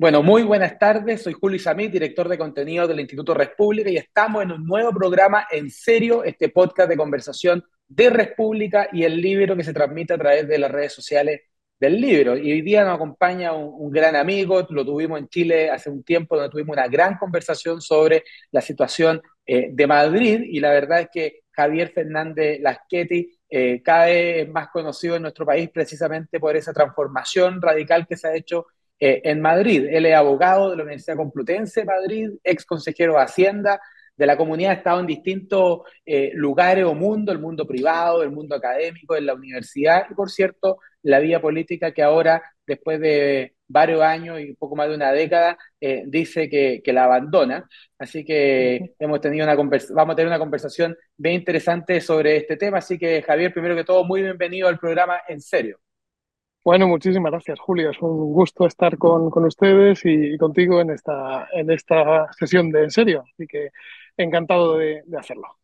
Bueno, 0.00 0.22
muy 0.22 0.44
buenas 0.44 0.78
tardes. 0.78 1.22
Soy 1.22 1.32
Julio 1.32 1.58
Samit, 1.58 1.90
director 1.90 2.28
de 2.28 2.38
contenido 2.38 2.86
del 2.86 3.00
Instituto 3.00 3.34
República 3.34 3.90
y 3.90 3.96
estamos 3.96 4.44
en 4.44 4.52
un 4.52 4.64
nuevo 4.64 4.92
programa 4.92 5.48
en 5.50 5.72
serio, 5.72 6.22
este 6.22 6.50
podcast 6.50 6.88
de 6.88 6.96
conversación 6.96 7.64
de 7.88 8.08
República 8.08 8.88
y 8.92 9.02
el 9.02 9.20
libro 9.20 9.56
que 9.56 9.64
se 9.64 9.72
transmite 9.72 10.14
a 10.14 10.18
través 10.18 10.46
de 10.46 10.56
las 10.56 10.70
redes 10.70 10.92
sociales 10.92 11.40
del 11.80 12.00
libro. 12.00 12.36
Y 12.36 12.52
hoy 12.52 12.62
día 12.62 12.84
nos 12.84 12.94
acompaña 12.94 13.52
un, 13.52 13.90
gran 13.90 14.14
amigo, 14.14 14.64
lo 14.70 14.84
tuvimos 14.84 15.18
en 15.18 15.26
Chile 15.28 15.68
hace 15.68 15.90
un 15.90 16.04
tiempo, 16.04 16.36
donde 16.36 16.52
tuvimos 16.52 16.76
una 16.76 16.86
gran 16.86 17.18
conversación 17.18 17.80
sobre 17.80 18.22
la 18.52 18.60
situación 18.60 19.20
eh, 19.44 19.70
de 19.72 19.86
Madrid 19.88 20.42
y 20.44 20.60
la 20.60 20.70
verdad 20.70 21.00
es 21.00 21.08
que 21.12 21.40
Javier 21.50 21.90
Fernández 21.90 22.60
Laschetti 22.60 23.36
eh, 23.50 23.82
cada 23.82 24.06
vez 24.06 24.48
más 24.48 24.68
conocido 24.68 25.16
en 25.16 25.22
nuestro 25.22 25.44
país 25.44 25.70
precisamente 25.70 26.38
por 26.38 26.54
esa 26.54 26.72
transformación 26.72 27.60
radical 27.60 28.06
que 28.06 28.16
se 28.16 28.28
ha 28.28 28.36
hecho 28.36 28.66
eh, 29.00 29.20
en 29.24 29.40
Madrid. 29.40 29.86
Él 29.90 30.06
es 30.06 30.14
abogado 30.14 30.70
de 30.70 30.76
la 30.76 30.82
Universidad 30.82 31.16
Complutense 31.16 31.80
de 31.80 31.86
Madrid, 31.86 32.30
ex 32.44 32.64
consejero 32.64 33.14
de 33.14 33.22
Hacienda 33.22 33.80
de 34.18 34.26
la 34.26 34.36
comunidad, 34.36 34.72
ha 34.72 34.74
estado 34.74 35.00
en 35.00 35.06
distintos 35.06 35.82
eh, 36.04 36.32
lugares 36.34 36.84
o 36.84 36.94
mundo, 36.94 37.30
el 37.30 37.38
mundo 37.38 37.66
privado, 37.66 38.22
el 38.22 38.32
mundo 38.32 38.56
académico, 38.56 39.16
en 39.16 39.26
la 39.26 39.34
universidad 39.34 40.06
y, 40.10 40.14
por 40.14 40.28
cierto, 40.28 40.78
la 41.02 41.20
vía 41.20 41.40
política 41.40 41.92
que 41.92 42.02
ahora, 42.02 42.42
después 42.66 43.00
de 43.00 43.54
varios 43.68 44.02
años 44.02 44.40
y 44.40 44.54
poco 44.54 44.74
más 44.74 44.88
de 44.88 44.96
una 44.96 45.12
década, 45.12 45.56
eh, 45.80 46.02
dice 46.06 46.48
que, 46.50 46.82
que, 46.82 46.92
la 46.92 47.04
abandona. 47.04 47.68
Así 47.96 48.24
que 48.24 48.94
hemos 48.98 49.20
tenido 49.20 49.44
una 49.44 49.54
vamos 49.54 50.12
a 50.12 50.16
tener 50.16 50.26
una 50.26 50.38
conversación 50.38 50.96
bien 51.16 51.36
interesante 51.36 52.00
sobre 52.00 52.38
este 52.38 52.56
tema. 52.56 52.78
Así 52.78 52.98
que, 52.98 53.22
Javier, 53.22 53.52
primero 53.52 53.76
que 53.76 53.84
todo, 53.84 54.04
muy 54.04 54.22
bienvenido 54.22 54.66
al 54.68 54.78
programa 54.80 55.20
En 55.28 55.40
Serio. 55.40 55.78
Bueno, 56.64 56.86
muchísimas 56.86 57.32
gracias, 57.32 57.58
Julio. 57.60 57.90
Es 57.90 57.98
un 58.02 58.32
gusto 58.32 58.66
estar 58.66 58.98
con, 58.98 59.30
con 59.30 59.44
ustedes 59.46 60.00
y, 60.04 60.36
contigo 60.36 60.80
en 60.80 60.90
esta, 60.90 61.48
en 61.52 61.70
esta 61.70 62.30
sesión 62.38 62.70
de 62.70 62.84
En 62.84 62.90
Serio. 62.90 63.24
Así 63.32 63.46
que 63.46 63.70
encantado 64.16 64.76
de, 64.76 65.02
de 65.06 65.18
hacerlo. 65.18 65.58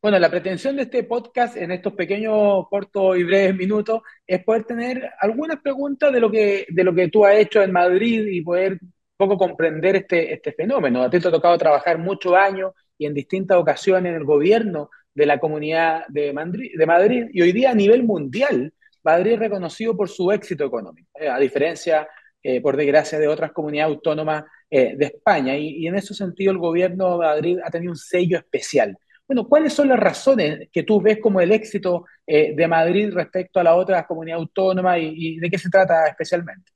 Bueno, 0.00 0.18
la 0.18 0.30
pretensión 0.30 0.76
de 0.76 0.82
este 0.82 1.04
podcast 1.04 1.56
en 1.56 1.72
estos 1.72 1.92
pequeños, 1.94 2.66
cortos 2.68 3.18
y 3.18 3.24
breves 3.24 3.56
minutos 3.56 4.02
es 4.26 4.42
poder 4.44 4.64
tener 4.64 5.10
algunas 5.20 5.60
preguntas 5.60 6.12
de 6.12 6.20
lo 6.20 6.30
que, 6.30 6.66
de 6.68 6.84
lo 6.84 6.94
que 6.94 7.08
tú 7.08 7.24
has 7.24 7.36
hecho 7.36 7.62
en 7.62 7.72
Madrid 7.72 8.26
y 8.26 8.42
poder 8.42 8.74
un 8.80 8.92
poco 9.16 9.36
comprender 9.36 9.96
este, 9.96 10.32
este 10.32 10.52
fenómeno. 10.52 11.02
A 11.02 11.10
ti 11.10 11.20
te 11.20 11.28
ha 11.28 11.32
tocado 11.32 11.58
trabajar 11.58 11.98
muchos 11.98 12.34
años 12.34 12.72
y 12.96 13.06
en 13.06 13.14
distintas 13.14 13.58
ocasiones 13.58 14.10
en 14.10 14.16
el 14.16 14.24
gobierno 14.24 14.90
de 15.14 15.26
la 15.26 15.38
comunidad 15.40 16.06
de 16.08 16.32
Madrid, 16.32 16.70
de 16.76 16.86
Madrid 16.86 17.26
y 17.32 17.42
hoy 17.42 17.52
día 17.52 17.72
a 17.72 17.74
nivel 17.74 18.04
mundial 18.04 18.72
Madrid 19.02 19.32
es 19.32 19.38
reconocido 19.38 19.96
por 19.96 20.08
su 20.08 20.30
éxito 20.32 20.64
económico, 20.64 21.08
eh, 21.14 21.28
a 21.28 21.38
diferencia, 21.38 22.08
eh, 22.42 22.60
por 22.60 22.76
desgracia, 22.76 23.18
de 23.18 23.28
otras 23.28 23.52
comunidades 23.52 23.94
autónomas 23.94 24.44
eh, 24.70 24.94
de 24.96 25.06
España. 25.06 25.56
Y, 25.56 25.86
en 25.86 25.96
ese 25.96 26.14
sentido 26.14 26.52
el 26.52 26.58
gobierno 26.58 27.12
de 27.12 27.18
Madrid 27.18 27.58
ha 27.64 27.70
tenido 27.70 27.92
un 27.92 27.96
sello 27.96 28.38
especial. 28.38 28.96
Bueno, 29.26 29.46
¿cuáles 29.46 29.72
son 29.72 29.88
las 29.88 29.98
razones 30.00 30.68
que 30.72 30.82
tú 30.82 31.00
ves 31.00 31.18
como 31.20 31.40
el 31.40 31.52
éxito 31.52 32.06
de 32.26 32.66
Madrid 32.66 33.10
respecto 33.12 33.60
a 33.60 33.62
las 33.62 33.74
otras 33.74 34.06
comunidades 34.06 34.40
autónomas 34.40 34.98
y, 35.00 35.38
de 35.38 35.50
qué 35.50 35.58
se 35.58 35.68
trata 35.68 36.06
especialmente? 36.06 36.72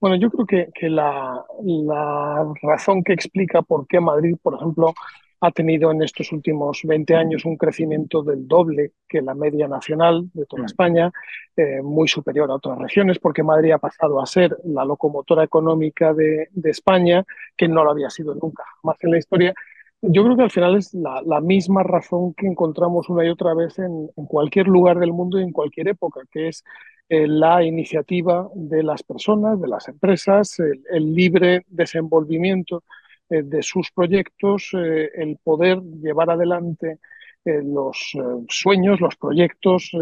Bueno, 0.00 0.16
yo 0.16 0.28
creo 0.28 0.46
que, 0.46 0.72
que 0.74 0.88
la, 0.88 1.44
la, 1.62 2.52
razón 2.62 3.04
que 3.04 3.12
explica 3.12 3.62
por 3.62 3.86
qué 3.86 4.00
Madrid, 4.00 4.34
por 4.42 4.54
ejemplo, 4.54 4.92
ha 5.40 5.50
tenido 5.50 5.90
en 5.90 6.02
estos 6.02 6.32
últimos 6.32 6.82
20 6.84 7.14
años 7.14 7.44
un 7.46 7.56
crecimiento 7.56 8.22
del 8.22 8.46
doble 8.46 8.92
que 9.08 9.22
la 9.22 9.34
media 9.34 9.66
nacional 9.66 10.28
de 10.34 10.44
toda 10.44 10.62
mm. 10.62 10.66
España, 10.66 11.12
eh, 11.56 11.80
muy 11.82 12.08
superior 12.08 12.50
a 12.50 12.56
otras 12.56 12.78
regiones, 12.78 13.18
porque 13.18 13.42
Madrid 13.42 13.72
ha 13.72 13.78
pasado 13.78 14.20
a 14.20 14.26
ser 14.26 14.56
la 14.64 14.84
locomotora 14.84 15.42
económica 15.42 16.12
de, 16.12 16.48
España, 16.64 17.24
que 17.56 17.68
no 17.68 17.84
lo 17.84 17.90
había 17.90 18.10
sido 18.10 18.34
nunca 18.34 18.64
más 18.82 18.96
en 19.02 19.12
la 19.12 19.18
historia. 19.18 19.54
Yo 20.02 20.24
creo 20.24 20.36
que 20.36 20.42
al 20.42 20.50
final 20.50 20.76
es 20.76 20.94
la, 20.94 21.40
misma 21.40 21.82
razón 21.82 22.34
que 22.34 22.46
encontramos 22.46 23.08
una 23.08 23.24
y 23.24 23.30
otra 23.30 23.54
vez 23.54 23.78
en, 23.78 24.08
cualquier 24.28 24.68
lugar 24.68 24.98
del 24.98 25.12
mundo 25.12 25.40
y 25.40 25.42
en 25.42 25.52
cualquier 25.52 25.88
época, 25.88 26.20
que 26.30 26.48
es 26.48 26.64
eh, 27.08 27.26
la 27.26 27.64
iniciativa 27.64 28.48
de 28.54 28.82
las 28.82 29.02
personas, 29.02 29.60
de 29.60 29.68
las 29.68 29.88
empresas, 29.88 30.58
el 30.58 31.14
libre 31.14 31.64
desenvolvimiento 31.68 32.84
eh, 33.30 33.42
de 33.44 33.62
sus 33.62 33.92
proyectos, 33.92 34.70
eh, 34.74 35.10
el 35.14 35.38
poder 35.42 35.80
llevar 36.02 36.30
adelante 36.30 36.98
eh, 37.44 37.62
los 37.62 38.12
sueños, 38.48 39.00
los 39.00 39.16
proyectos, 39.16 39.92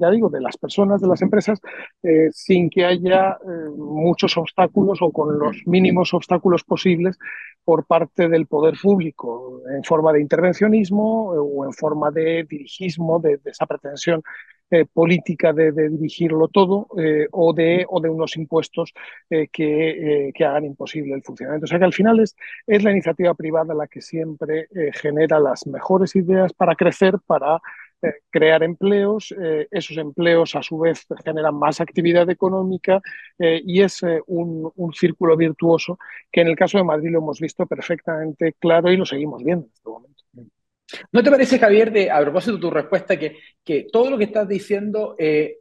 ya 0.00 0.10
digo, 0.10 0.30
de 0.30 0.40
las 0.40 0.56
personas, 0.56 1.00
de 1.00 1.06
las 1.06 1.22
empresas, 1.22 1.60
sin 2.32 2.68
que 2.68 2.84
haya 2.84 3.38
muchos 3.76 4.36
obstáculos 4.36 5.00
o 5.00 5.12
con 5.12 5.38
los 5.38 5.64
mínimos 5.66 6.12
obstáculos 6.12 6.64
posibles 6.64 7.16
por 7.62 7.86
parte 7.86 8.28
del 8.28 8.46
poder 8.48 8.74
público, 8.82 9.62
en 9.72 9.84
forma 9.84 10.12
de 10.12 10.22
intervencionismo 10.22 11.28
o 11.30 11.64
en 11.64 11.72
forma 11.72 12.10
de 12.10 12.44
dirigismo, 12.50 13.20
de 13.20 13.38
esa 13.44 13.66
pretensión 13.66 14.20
eh, 14.70 14.84
política 14.84 15.54
de, 15.54 15.72
dirigirlo 15.72 16.48
todo 16.48 16.88
eh, 16.98 17.26
o, 17.32 17.54
de, 17.54 17.86
o 17.88 18.02
de 18.02 18.10
unos 18.10 18.36
impuestos 18.36 18.92
eh, 19.30 19.48
que, 19.50 20.30
que, 20.34 20.44
hagan 20.44 20.66
imposible 20.66 21.14
el 21.14 21.22
funcionamiento. 21.22 21.64
O 21.64 21.68
sea 21.68 21.78
que 21.78 21.86
al 21.86 21.94
final 21.94 22.20
es, 22.20 22.36
es 22.66 22.84
la 22.84 22.90
iniciativa 22.90 23.32
privada 23.32 23.72
la 23.72 23.86
que 23.86 24.02
siempre 24.02 24.68
genera 24.92 25.40
las 25.40 25.66
mejores 25.66 26.14
ideas 26.16 26.52
para 26.52 26.74
crecer, 26.74 27.14
para 27.26 27.58
crear 28.30 28.62
empleos, 28.62 29.34
esos 29.70 29.96
empleos 29.96 30.54
a 30.54 30.62
su 30.62 30.78
vez 30.78 31.06
generan 31.24 31.54
más 31.54 31.80
actividad 31.80 32.28
económica 32.30 33.00
y 33.38 33.80
es 33.82 34.02
un, 34.26 34.70
un, 34.76 34.92
círculo 34.92 35.36
virtuoso 35.36 35.98
que 36.30 36.42
en 36.42 36.48
el 36.48 36.56
caso 36.56 36.78
de 36.78 36.84
Madrid 36.84 37.10
lo 37.10 37.18
hemos 37.18 37.40
visto 37.40 37.66
perfectamente 37.66 38.54
claro 38.58 38.92
y 38.92 38.96
lo 38.96 39.06
seguimos 39.06 39.42
viendo 39.42 39.66
en 39.66 39.72
este 39.72 39.88
momento. 39.88 40.57
¿No 41.12 41.22
te 41.22 41.30
parece, 41.30 41.58
Javier, 41.58 41.92
de, 41.92 42.10
a 42.10 42.20
propósito 42.20 42.54
de 42.54 42.60
tu 42.60 42.70
respuesta, 42.70 43.18
que, 43.18 43.36
que 43.64 43.86
todo 43.92 44.10
lo 44.10 44.18
que 44.18 44.24
estás 44.24 44.48
diciendo 44.48 45.14
eh, 45.18 45.56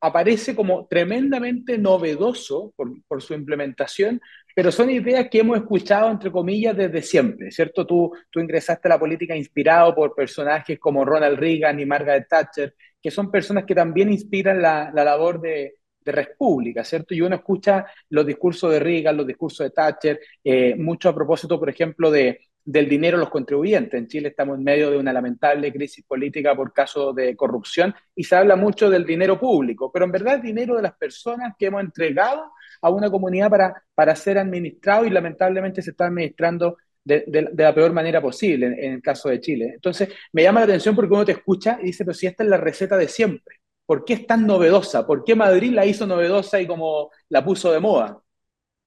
aparece 0.00 0.54
como 0.54 0.86
tremendamente 0.86 1.78
novedoso 1.78 2.72
por, 2.76 3.22
su 3.22 3.34
implementación, 3.34 4.20
pero 4.54 4.72
son 4.72 4.90
ideas 4.90 5.28
que 5.30 5.40
hemos 5.40 5.58
escuchado, 5.58 6.10
entre 6.10 6.30
comillas, 6.30 6.76
desde 6.76 7.02
siempre, 7.02 7.50
¿cierto? 7.50 7.86
Tú, 7.86 8.12
tú 8.30 8.40
ingresaste 8.40 8.88
a 8.88 8.90
la 8.90 8.98
política 8.98 9.36
inspirado 9.36 9.94
por 9.94 10.14
personajes 10.14 10.78
como 10.78 11.04
Ronald 11.04 11.38
Reagan 11.38 11.78
y 11.78 11.86
Margaret 11.86 12.26
Thatcher, 12.28 12.74
que 13.00 13.10
son 13.10 13.30
personas 13.30 13.64
que 13.64 13.74
también 13.74 14.10
inspiran 14.12 14.60
la, 14.60 14.90
la 14.92 15.04
labor 15.04 15.40
de, 15.40 15.74
de 16.04 16.12
República, 16.12 16.84
¿cierto? 16.84 17.14
Y 17.14 17.20
uno 17.20 17.36
escucha 17.36 17.86
los 18.10 18.26
discursos 18.26 18.70
de 18.72 18.80
Reagan, 18.80 19.16
los 19.16 19.26
discursos 19.26 19.66
de 19.66 19.70
Thatcher, 19.70 20.20
eh, 20.42 20.74
mucho 20.76 21.08
a 21.08 21.14
propósito, 21.14 21.58
por 21.58 21.70
ejemplo, 21.70 22.10
de, 22.10 22.40
del 22.64 22.88
dinero 22.88 23.18
de 23.18 23.24
los 23.24 23.30
contribuyentes. 23.30 23.98
En 23.98 24.08
Chile 24.08 24.28
estamos 24.28 24.56
en 24.56 24.64
medio 24.64 24.90
de 24.90 24.96
una 24.96 25.12
lamentable 25.12 25.72
crisis 25.72 26.04
política 26.04 26.54
por 26.56 26.72
caso 26.72 27.12
de 27.12 27.36
corrupción 27.36 27.94
y 28.14 28.24
se 28.24 28.36
habla 28.36 28.56
mucho 28.56 28.88
del 28.88 29.04
dinero 29.04 29.38
público, 29.38 29.90
pero 29.92 30.06
en 30.06 30.12
verdad 30.12 30.36
el 30.36 30.42
dinero 30.42 30.76
de 30.76 30.82
las 30.82 30.96
personas 30.96 31.54
que 31.58 31.66
hemos 31.66 31.82
entregado 31.82 32.50
a 32.80 32.90
una 32.90 33.10
comunidad 33.10 33.50
para, 33.50 33.82
para 33.94 34.16
ser 34.16 34.38
administrado 34.38 35.04
y 35.04 35.10
lamentablemente 35.10 35.82
se 35.82 35.90
está 35.90 36.06
administrando 36.06 36.78
de, 37.04 37.50
la 37.54 37.74
peor 37.74 37.92
manera 37.92 38.22
posible 38.22 38.66
en, 38.66 38.78
en, 38.78 38.92
el 38.94 39.02
caso 39.02 39.28
de 39.28 39.40
Chile. 39.40 39.72
Entonces, 39.74 40.08
me 40.32 40.42
llama 40.42 40.60
la 40.60 40.64
atención 40.64 40.96
porque 40.96 41.12
uno 41.12 41.24
te 41.24 41.32
escucha 41.32 41.78
y 41.82 41.86
dice, 41.86 42.04
pero 42.04 42.14
si 42.14 42.26
esta 42.26 42.44
es 42.44 42.48
la 42.48 42.56
receta 42.56 42.96
de 42.96 43.08
siempre, 43.08 43.56
¿por 43.86 44.04
qué 44.06 44.14
es 44.14 44.26
tan 44.26 44.46
novedosa? 44.46 45.06
¿Por 45.06 45.22
qué 45.22 45.34
Madrid 45.34 45.72
la 45.72 45.84
hizo 45.84 46.06
novedosa 46.06 46.60
y 46.60 46.66
como 46.66 47.10
la 47.28 47.44
puso 47.44 47.70
de 47.72 47.80
moda? 47.80 48.23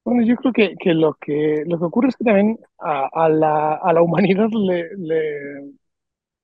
Bueno, 0.07 0.23
yo 0.23 0.37
creo 0.37 0.53
que, 0.53 0.75
que, 0.77 0.93
lo, 0.93 1.15
que 1.15 1.63
lo 1.67 1.77
que 1.77 1.83
ocurre 1.83 2.07
es 2.07 2.15
que 2.15 2.23
también 2.23 2.57
a, 2.79 3.27
la, 3.27 3.73
a 3.73 3.91
la, 3.91 4.01
humanidad 4.01 4.47
le, 4.53 4.89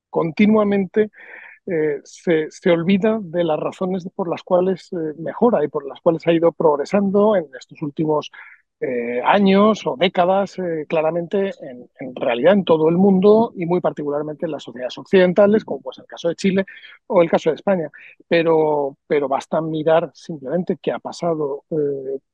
continuamente 0.10 1.10
eh, 1.66 2.02
se, 2.04 2.52
se, 2.52 2.72
olvida 2.72 3.20
de 3.22 3.46
las 3.46 3.58
razones 3.58 4.06
por 4.14 4.30
las 4.30 4.44
cuales 4.44 4.92
eh, 4.92 5.14
mejora 5.18 5.64
y 5.64 5.70
por 5.70 5.88
las 5.88 6.02
cuales 6.02 6.28
ha 6.28 6.34
ido 6.34 6.52
progresando 6.52 7.38
en 7.38 7.46
estos 7.58 7.82
últimos 7.82 8.32
eh, 8.80 9.22
años 9.24 9.86
o 9.86 9.96
décadas, 9.98 10.58
claramente 10.88 11.52
en, 11.62 12.16
realidad 12.16 12.54
en 12.54 12.66
todo 12.66 12.90
el 12.90 12.98
mundo 12.98 13.54
y 13.56 13.66
muy 13.66 13.80
particularmente 13.80 14.46
en 14.46 14.52
las 14.52 14.64
sociedades 14.64 14.98
occidentales, 14.98 15.64
como 15.64 15.82
pues 15.82 16.00
el 16.00 16.06
caso 16.06 16.30
de 16.30 16.36
Chile 16.36 16.66
o 17.08 17.22
el 17.22 17.30
caso 17.30 17.50
de 17.50 17.56
España. 17.56 17.90
Pero, 18.28 18.98
pero 19.08 19.28
basta 19.28 19.62
mirar 19.62 20.12
simplemente 20.14 20.78
qué 20.82 20.92
ha 20.92 21.00
pasado 21.00 21.64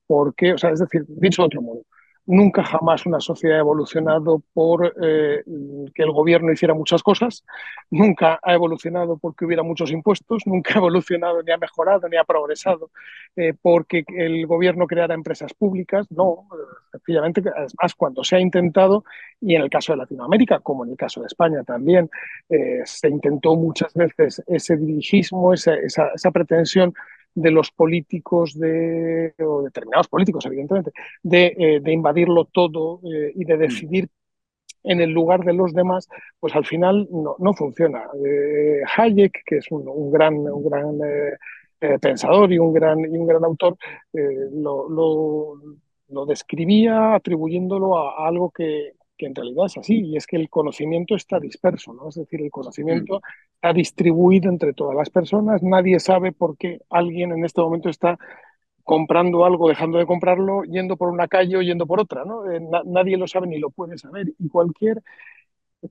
porque, 0.08 0.54
o 0.54 0.58
sea, 0.58 0.72
es 0.72 0.80
decir, 0.80 1.06
dicho 1.08 1.44
de 1.44 1.46
otro 1.46 1.62
modo, 1.62 1.84
nunca 2.30 2.64
jamás 2.64 3.08
una 3.08 3.20
sociedad 3.20 3.58
ha 3.58 3.62
evolucionado 3.62 4.44
por 4.54 4.94
eh, 5.02 5.44
que 5.96 6.04
el 6.04 6.12
gobierno 6.12 6.52
hiciera 6.52 6.76
muchas 6.76 7.02
cosas, 7.02 7.44
nunca 7.90 8.40
ha 8.44 8.54
evolucionado 8.54 9.18
porque 9.18 9.46
hubiera 9.46 9.64
muchos 9.64 9.90
impuestos, 9.90 10.44
nunca 10.46 10.76
ha 10.76 10.78
evolucionado 10.78 11.42
ni 11.42 11.52
ha 11.52 11.58
mejorado 11.58 12.08
ni 12.08 12.18
ha 12.18 12.24
progresado 12.24 12.92
eh, 13.36 13.54
porque 13.60 14.06
el 14.16 14.46
gobierno 14.46 14.86
creara 14.86 15.16
empresas 15.16 15.56
públicas, 15.56 16.06
no, 16.12 16.48
sencillamente, 16.92 17.42
además 17.50 17.96
cuando 17.98 18.24
se 18.24 18.36
ha 18.36 18.40
intentado, 18.40 19.04
y 19.42 19.56
en 19.56 19.64
el 19.64 19.70
caso 19.72 19.94
de 19.94 19.98
Latinoamérica, 19.98 20.60
como 20.60 20.86
en 20.86 20.92
el 20.92 20.98
caso 20.98 21.22
de 21.22 21.28
España 21.28 21.64
también, 21.64 22.12
eh, 22.48 22.82
se 22.86 23.10
intentó 23.10 23.56
muchas 23.56 23.92
veces 23.96 24.44
ese 24.46 24.78
dirigismo, 24.78 25.52
esa, 25.54 26.32
pretensión 26.32 26.94
de 27.36 27.52
los 27.52 27.72
políticos, 27.72 28.58
de, 28.58 29.34
o 29.40 29.64
determinados 29.64 30.08
políticos, 30.08 30.46
evidentemente, 30.46 30.92
de, 31.24 31.56
eh, 31.58 31.80
de 31.82 31.92
invadirlo 31.92 32.46
todo 32.46 33.02
eh, 33.12 33.32
y 33.36 33.46
de 33.46 33.56
mm. 33.56 33.60
decidir 33.60 34.10
en 34.84 35.02
el 35.02 35.12
lugar 35.12 35.44
de 35.44 35.54
los 35.54 35.74
demás, 35.74 36.08
pues 36.40 36.56
al 36.56 36.66
final 36.66 37.08
no, 37.12 37.36
no 37.40 37.54
funciona. 37.54 38.04
Eh, 38.26 38.82
Hayek, 38.98 39.44
que 39.46 39.58
es 39.58 39.72
un, 39.72 39.88
un 39.88 40.12
gran, 40.12 40.36
un 40.36 40.64
gran 40.64 40.98
pensador 42.02 42.52
y 42.52 42.60
un 42.60 42.74
gran, 42.74 43.00
y 43.00 43.18
un 43.18 43.28
gran 43.28 43.44
autor, 43.44 43.78
lo, 44.14 44.90
lo, 44.90 45.56
lo, 46.10 46.26
describía 46.26 47.16
atribuyéndolo 47.16 47.98
a 47.98 48.28
algo 48.28 48.52
que, 48.52 48.94
que 49.20 49.26
en 49.26 49.36
realidad 49.36 49.66
es 49.66 49.78
así, 49.78 50.00
y 50.00 50.16
es 50.16 50.26
que 50.26 50.38
el 50.38 50.50
conocimiento 50.50 51.14
está 51.14 51.40
disperso, 51.40 51.94
¿no? 51.94 52.08
Es 52.08 52.16
decir, 52.16 52.42
el 52.42 52.50
conocimiento 52.50 53.22
está 53.56 53.74
distribuido 53.74 54.50
entre 54.50 54.74
todas 54.74 54.96
las 54.96 55.10
personas, 55.10 55.62
nadie 55.62 56.00
sabe 56.00 56.32
por 56.32 56.58
qué 56.58 56.80
alguien 56.90 57.34
en 57.34 57.44
este 57.44 57.60
momento 57.60 57.90
está 57.90 58.18
comprando 58.84 59.44
algo, 59.44 59.68
dejando 59.68 59.98
de 59.98 60.06
comprarlo, 60.06 60.64
yendo 60.64 60.96
por 60.96 61.10
una 61.10 61.28
calle 61.28 61.58
o 61.58 61.62
yendo 61.62 61.86
por 61.86 62.00
otra, 62.00 62.24
¿no? 62.24 62.50
Eh, 62.50 62.62
nadie 62.86 63.18
lo 63.18 63.28
sabe 63.28 63.48
ni 63.48 63.60
lo 63.60 63.70
puede 63.70 63.98
saber, 63.98 64.34
y 64.40 64.48
cualquier 64.48 65.04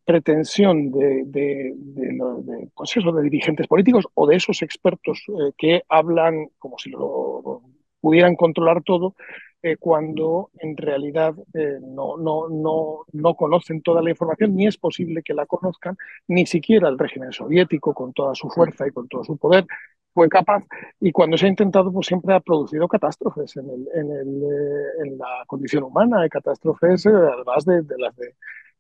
pretensión 0.07 0.91
de, 0.91 1.25
de, 1.27 1.75
de, 1.77 2.69
pues 2.75 2.97
eso, 2.97 3.13
de 3.13 3.23
dirigentes 3.23 3.67
políticos 3.67 4.07
o 4.15 4.27
de 4.27 4.37
esos 4.37 4.63
expertos 4.63 5.23
eh, 5.29 5.53
que 5.57 5.83
hablan 5.89 6.49
como 6.59 6.79
si 6.79 6.91
lo 6.91 7.63
pudieran 8.01 8.37
controlar 8.37 8.83
todo, 8.83 9.15
eh, 9.63 9.77
cuando 9.77 10.51
en 10.59 10.77
realidad 10.77 11.35
eh, 11.55 11.79
no, 11.81 12.17
no, 12.17 12.49
no, 12.49 13.05
no 13.13 13.35
conocen 13.35 13.83
toda 13.83 14.03
la 14.03 14.11
información, 14.11 14.55
ni 14.55 14.67
es 14.67 14.79
posible 14.79 15.23
que 15.23 15.35
la 15.35 15.47
conozcan, 15.47 15.97
ni 16.29 16.47
siquiera 16.47 16.89
el 16.89 16.99
régimen 16.99 17.33
soviético, 17.33 17.93
con 17.95 18.13
toda 18.13 18.35
su 18.35 18.49
fuerza 18.51 18.87
y 18.87 18.93
con 18.93 19.09
todo 19.09 19.25
su 19.25 19.37
poder, 19.37 19.67
fue 20.15 20.29
capaz, 20.29 20.65
y 21.01 21.13
cuando 21.13 21.37
se 21.37 21.47
ha 21.47 21.49
intentado, 21.49 21.93
pues 21.93 22.07
siempre 22.07 22.35
ha 22.35 22.41
producido 22.41 22.89
catástrofes 22.89 23.57
en, 23.57 23.69
el, 23.71 23.89
en, 23.95 24.11
el, 24.11 24.43
eh, 24.43 25.07
en 25.07 25.19
la 25.19 25.45
condición 25.47 25.85
humana, 25.85 26.23
hay 26.23 26.29
catástrofes 26.29 27.07
además 27.07 27.65
de, 27.65 27.83
de, 27.83 27.99
las 27.99 28.17
de, 28.17 28.35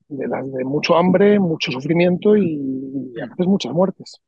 de, 0.08 0.28
las 0.28 0.52
de 0.52 0.64
mucho 0.64 0.96
hambre, 0.96 1.38
mucho 1.38 1.70
sufrimiento 1.72 2.36
y, 2.36 3.12
y 3.16 3.20
a 3.20 3.26
veces 3.26 3.46
muchas 3.46 3.72
muertes. 3.72 4.20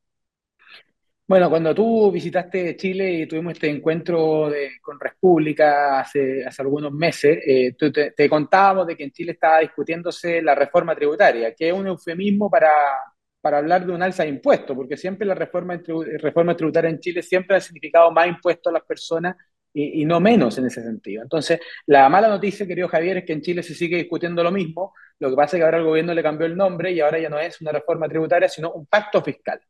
Bueno, 1.31 1.49
cuando 1.49 1.73
tú 1.73 2.11
visitaste 2.11 2.75
Chile 2.77 3.13
y 3.13 3.27
tuvimos 3.29 3.53
este 3.53 3.71
encuentro 3.71 4.51
con 4.83 4.99
República 4.99 6.01
hace, 6.01 6.45
hace 6.45 6.63
algunos 6.63 6.93
meses, 6.93 7.39
eh, 7.47 7.77
te, 8.17 8.29
contábamos 8.29 8.85
de 8.89 8.97
que 8.97 9.05
en 9.05 9.13
Chile 9.13 9.33
estaba 9.33 9.61
discutiéndose 9.61 10.43
la 10.43 10.57
reforma 10.57 10.93
tributaria, 10.97 11.55
que 11.55 11.69
es 11.69 11.73
un 11.73 11.87
eufemismo 11.87 12.51
para, 12.51 12.73
para 13.41 13.59
hablar 13.59 13.87
de 13.87 13.93
un 13.93 14.03
alza 14.03 14.25
de 14.25 14.31
impuestos, 14.31 14.77
porque 14.77 14.97
siempre 14.97 15.25
la 15.25 15.37
reforma, 15.37 15.81
reforma 16.19 16.57
tributaria 16.57 16.91
en 16.91 16.99
Chile 16.99 17.23
siempre 17.23 17.57
ha 17.57 17.61
significado 17.61 18.11
más 18.11 18.27
impuestos 18.27 18.73
a 18.73 18.75
las 18.75 18.83
personas 18.83 19.37
y, 19.73 20.03
y, 20.03 20.05
no 20.07 20.19
menos 20.19 20.59
en 20.59 20.67
ese 20.67 20.83
sentido. 20.83 21.23
Entonces, 21.23 21.61
la 21.87 22.09
mala 22.09 22.27
noticia, 22.27 22.67
querido 22.67 22.89
Javier, 22.89 23.19
es 23.19 23.25
que 23.25 23.35
en 23.35 23.43
Chile 23.43 23.63
se 23.63 23.75
sigue 23.77 23.99
discutiendo 23.99 24.43
lo 24.43 24.51
mismo, 24.51 24.95
lo 25.21 25.31
que 25.31 25.37
pasa 25.37 25.57
es 25.57 25.61
que 25.61 25.65
ahora 25.65 25.79
el 25.79 25.85
gobierno 25.85 26.13
le 26.13 26.25
cambió 26.25 26.49
el 26.49 26.57
nombre 26.57 26.91
y 26.91 26.99
ahora 26.99 27.21
ya 27.21 27.29
no 27.29 27.39
es 27.39 27.61
una 27.61 27.71
reforma 27.71 28.09
tributaria, 28.09 28.49
sino 28.49 28.73
un 28.73 28.87
pacto 28.87 29.23
fiscal. 29.23 29.61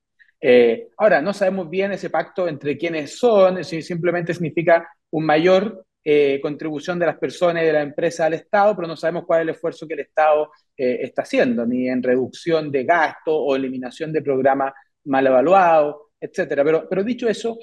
Eh, 0.40 0.88
ahora, 0.96 1.20
no 1.20 1.32
sabemos 1.32 1.68
bien 1.68 1.92
ese 1.92 2.10
pacto 2.10 2.48
entre 2.48 2.78
quiénes 2.78 3.18
son, 3.18 3.62
si 3.64 3.82
simplemente 3.82 4.32
significa 4.32 4.88
una 5.10 5.26
mayor 5.26 5.84
eh, 6.02 6.40
contribución 6.40 6.98
de 6.98 7.06
las 7.06 7.18
personas 7.18 7.62
y 7.62 7.66
de 7.66 7.72
la 7.72 7.82
empresa 7.82 8.26
al 8.26 8.34
Estado, 8.34 8.74
pero 8.74 8.88
no 8.88 8.96
sabemos 8.96 9.24
cuál 9.26 9.40
es 9.40 9.42
el 9.42 9.54
esfuerzo 9.54 9.86
que 9.86 9.94
el 9.94 10.00
Estado 10.00 10.50
eh, 10.76 11.00
está 11.02 11.22
haciendo, 11.22 11.66
ni 11.66 11.88
en 11.88 12.02
reducción 12.02 12.70
de 12.72 12.84
gasto 12.84 13.36
o 13.36 13.54
eliminación 13.54 14.12
de 14.12 14.22
programas 14.22 14.72
mal 15.04 15.26
evaluados, 15.26 15.96
etcétera. 16.18 16.64
Pero, 16.64 16.88
pero 16.88 17.04
dicho 17.04 17.28
eso, 17.28 17.58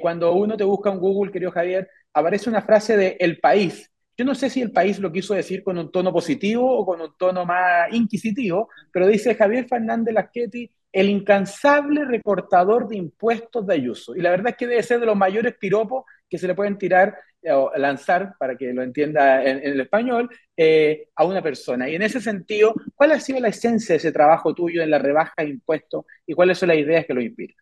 cuando 0.00 0.32
uno 0.32 0.56
te 0.56 0.64
busca 0.64 0.90
en 0.90 0.98
Google, 0.98 1.32
querido 1.32 1.50
Javier, 1.50 1.88
aparece 2.12 2.50
una 2.50 2.62
frase 2.62 2.96
de 2.96 3.16
el 3.18 3.38
país. 3.40 3.91
Yo 4.16 4.24
no 4.24 4.34
sé 4.34 4.50
si 4.50 4.60
el 4.60 4.72
país 4.72 4.98
lo 4.98 5.10
quiso 5.10 5.34
decir 5.34 5.62
con 5.62 5.78
un 5.78 5.90
tono 5.90 6.12
positivo 6.12 6.78
o 6.78 6.84
con 6.84 7.00
un 7.00 7.16
tono 7.16 7.44
más 7.44 7.92
inquisitivo, 7.92 8.68
pero 8.92 9.06
dice 9.06 9.34
Javier 9.34 9.66
Fernández 9.66 10.14
Lasqueti 10.14 10.70
el 10.92 11.08
incansable 11.08 12.04
recortador 12.04 12.86
de 12.86 12.98
impuestos 12.98 13.66
de 13.66 13.74
Ayuso. 13.74 14.14
Y 14.14 14.20
la 14.20 14.30
verdad 14.30 14.48
es 14.50 14.56
que 14.56 14.66
debe 14.66 14.82
ser 14.82 15.00
de 15.00 15.06
los 15.06 15.16
mayores 15.16 15.54
piropos 15.58 16.04
que 16.28 16.38
se 16.38 16.46
le 16.46 16.54
pueden 16.54 16.78
tirar 16.78 17.16
eh, 17.42 17.50
o 17.52 17.72
lanzar, 17.76 18.34
para 18.38 18.56
que 18.56 18.72
lo 18.72 18.82
entienda 18.82 19.42
en, 19.42 19.60
el 19.64 19.80
español, 19.80 20.30
eh, 20.56 21.08
a 21.16 21.24
una 21.24 21.42
persona. 21.42 21.88
Y 21.88 21.94
en 21.94 22.02
ese 22.02 22.20
sentido, 22.20 22.74
¿cuál 22.94 23.12
ha 23.12 23.20
sido 23.20 23.40
la 23.40 23.48
esencia 23.48 23.94
de 23.94 23.98
ese 23.98 24.12
trabajo 24.12 24.54
tuyo 24.54 24.82
en 24.82 24.90
la 24.90 24.98
rebaja 24.98 25.34
de 25.38 25.48
impuestos 25.48 26.04
y 26.26 26.34
cuáles 26.34 26.58
son 26.58 26.68
las 26.68 26.78
ideas 26.78 27.06
que 27.06 27.14
lo 27.14 27.22
inspiran? 27.22 27.56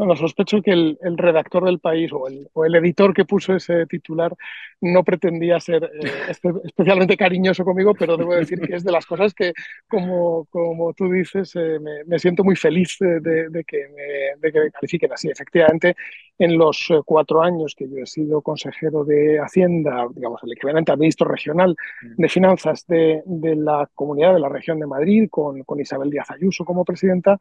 Bueno, 0.00 0.16
sospecho 0.16 0.62
que 0.62 0.70
el, 0.70 0.98
redactor 1.18 1.66
del 1.66 1.78
país 1.78 2.10
o 2.10 2.64
el, 2.64 2.74
editor 2.74 3.12
que 3.12 3.26
puso 3.26 3.54
ese 3.54 3.84
titular 3.84 4.34
no 4.80 5.04
pretendía 5.04 5.60
ser 5.60 5.84
eh, 5.84 6.32
especialmente 6.64 7.18
cariñoso 7.18 7.66
conmigo, 7.66 7.92
pero 7.92 8.16
debo 8.16 8.34
decir 8.34 8.62
que 8.62 8.76
es 8.76 8.82
de 8.82 8.92
las 8.92 9.04
cosas 9.04 9.34
que, 9.34 9.52
como, 9.86 10.46
como 10.46 10.94
tú 10.94 11.12
dices, 11.12 11.54
eh, 11.54 11.78
me, 12.06 12.18
siento 12.18 12.42
muy 12.42 12.56
feliz 12.56 12.96
de, 12.98 13.20
que 13.66 13.88
me, 13.94 14.40
de, 14.40 14.52
que 14.52 14.60
me, 14.60 14.70
califiquen 14.70 15.12
así. 15.12 15.28
Efectivamente, 15.28 15.94
en 16.38 16.56
los 16.56 16.86
eh, 16.88 17.02
cuatro 17.04 17.42
años 17.42 17.74
que 17.76 17.86
yo 17.86 17.98
he 17.98 18.06
sido 18.06 18.40
consejero 18.40 19.04
de 19.04 19.38
Hacienda, 19.38 20.06
digamos, 20.14 20.42
el 20.44 20.52
equivalente 20.52 20.92
al 20.92 20.98
ministro 20.98 21.28
regional 21.28 21.76
de 22.00 22.28
Finanzas 22.30 22.86
de, 22.86 23.22
la 23.26 23.86
comunidad 23.94 24.32
de 24.32 24.40
la 24.40 24.48
región 24.48 24.80
de 24.80 24.86
Madrid, 24.86 25.28
con, 25.30 25.62
con 25.64 25.78
Isabel 25.78 26.08
Díaz 26.08 26.30
Ayuso 26.30 26.64
como 26.64 26.86
presidenta, 26.86 27.36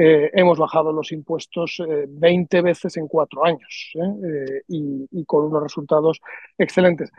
hemos 0.00 0.58
bajado 0.58 0.92
los 0.92 1.10
impuestos 1.10 1.82
20 2.08 2.62
veces 2.62 2.96
en 2.96 3.08
cuatro 3.08 3.44
años 3.44 3.92
¿eh? 3.94 3.98
Eh, 4.24 4.62
y, 4.68 5.24
con 5.24 5.44
unos 5.46 5.62
resultados 5.62 6.20
excelentes. 6.56 7.10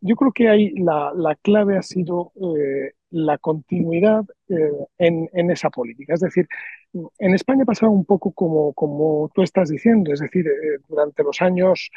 yo 0.00 0.16
creo 0.16 0.32
que 0.32 0.48
ahí 0.48 0.70
la, 0.76 1.12
la 1.14 1.34
clave 1.36 1.76
ha 1.76 1.82
sido 1.82 2.32
eh, 2.36 2.92
la 3.10 3.38
continuidad 3.38 4.24
en, 4.98 5.50
esa 5.50 5.70
política. 5.70 6.14
Es 6.14 6.20
decir, 6.20 6.48
en 7.18 7.34
España 7.34 7.62
ha 7.62 7.66
pasado 7.66 7.92
un 7.92 8.04
poco 8.04 8.32
como 8.32 9.30
tú 9.34 9.42
estás 9.42 9.68
diciendo, 9.68 10.12
es 10.12 10.20
decir, 10.20 10.46
durante 10.88 11.22
los 11.22 11.40
años 11.42 11.90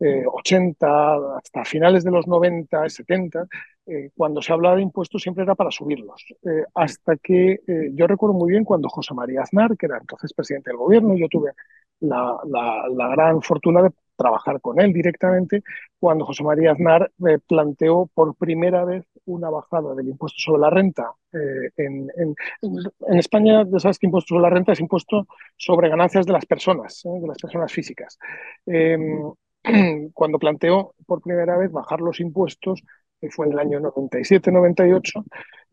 80 0.00 1.36
hasta 1.36 1.64
finales 1.64 2.04
de 2.04 2.10
los 2.10 2.26
90, 2.26 2.88
70, 2.88 3.46
eh, 3.86 4.10
cuando 4.14 4.40
se 4.40 4.52
hablaba 4.52 4.76
de 4.76 4.82
impuestos 4.82 5.20
siempre 5.20 5.42
era 5.42 5.56
para 5.56 5.70
subirlos. 5.72 6.24
Eh, 6.44 6.64
hasta 6.74 7.16
que 7.16 7.60
eh, 7.66 7.90
yo 7.92 8.06
recuerdo 8.06 8.34
muy 8.34 8.52
bien 8.52 8.64
cuando 8.64 8.88
José 8.88 9.14
María 9.14 9.42
Aznar, 9.42 9.76
que 9.76 9.86
era 9.86 9.98
entonces 9.98 10.32
presidente 10.32 10.70
del 10.70 10.76
gobierno, 10.76 11.16
yo 11.16 11.28
tuve 11.28 11.52
la, 11.98 12.38
la, 12.46 13.08
gran 13.08 13.42
fortuna 13.42 13.82
de 13.82 13.90
trabajar 14.16 14.60
con 14.60 14.80
él 14.80 14.92
directamente, 14.92 15.62
cuando 15.98 16.24
José 16.24 16.44
María 16.44 16.72
Aznar 16.72 17.10
planteó 17.48 18.08
por 18.14 18.36
primera 18.36 18.84
vez 18.84 19.04
una 19.24 19.50
bajada 19.50 19.94
del 19.94 20.08
impuesto 20.08 20.38
sobre 20.38 20.60
la 20.60 20.70
renta. 20.70 21.12
En, 21.32 22.10
en, 22.16 22.34
en, 22.62 23.18
España, 23.18 23.64
ya 23.70 23.78
sabes 23.78 23.98
que 23.98 24.06
impuesto 24.06 24.34
sobre 24.34 24.42
la 24.42 24.50
renta 24.50 24.72
es 24.72 24.80
impuesto 24.80 25.26
sobre 25.56 25.88
ganancias 25.88 26.26
de 26.26 26.32
las 26.32 26.46
personas, 26.46 27.02
de 27.04 27.26
las 27.26 27.38
personas 27.38 27.72
físicas. 27.72 28.18
Em, 28.66 29.32
cuando 30.14 30.38
planteó 30.38 30.94
por 31.06 31.20
primera 31.22 31.56
vez 31.56 31.70
bajar 31.70 32.00
los 32.00 32.20
impuestos 32.20 32.82
que 33.20 33.30
fue 33.30 33.46
en 33.46 33.52
el 33.52 33.58
año 33.58 33.80
97-98, 33.80 35.24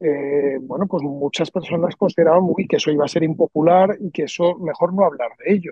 eh, 0.02 0.58
bueno, 0.62 0.86
pues 0.88 1.02
muchas 1.04 1.50
personas 1.50 1.96
consideraban 1.96 2.44
muy 2.44 2.68
que 2.68 2.76
eso 2.76 2.92
iba 2.92 3.06
a 3.06 3.08
ser 3.08 3.24
impopular 3.24 3.98
y 4.00 4.12
que 4.12 4.24
eso 4.24 4.56
mejor 4.58 4.94
no 4.94 5.06
hablar 5.06 5.32
de 5.40 5.54
ello. 5.54 5.72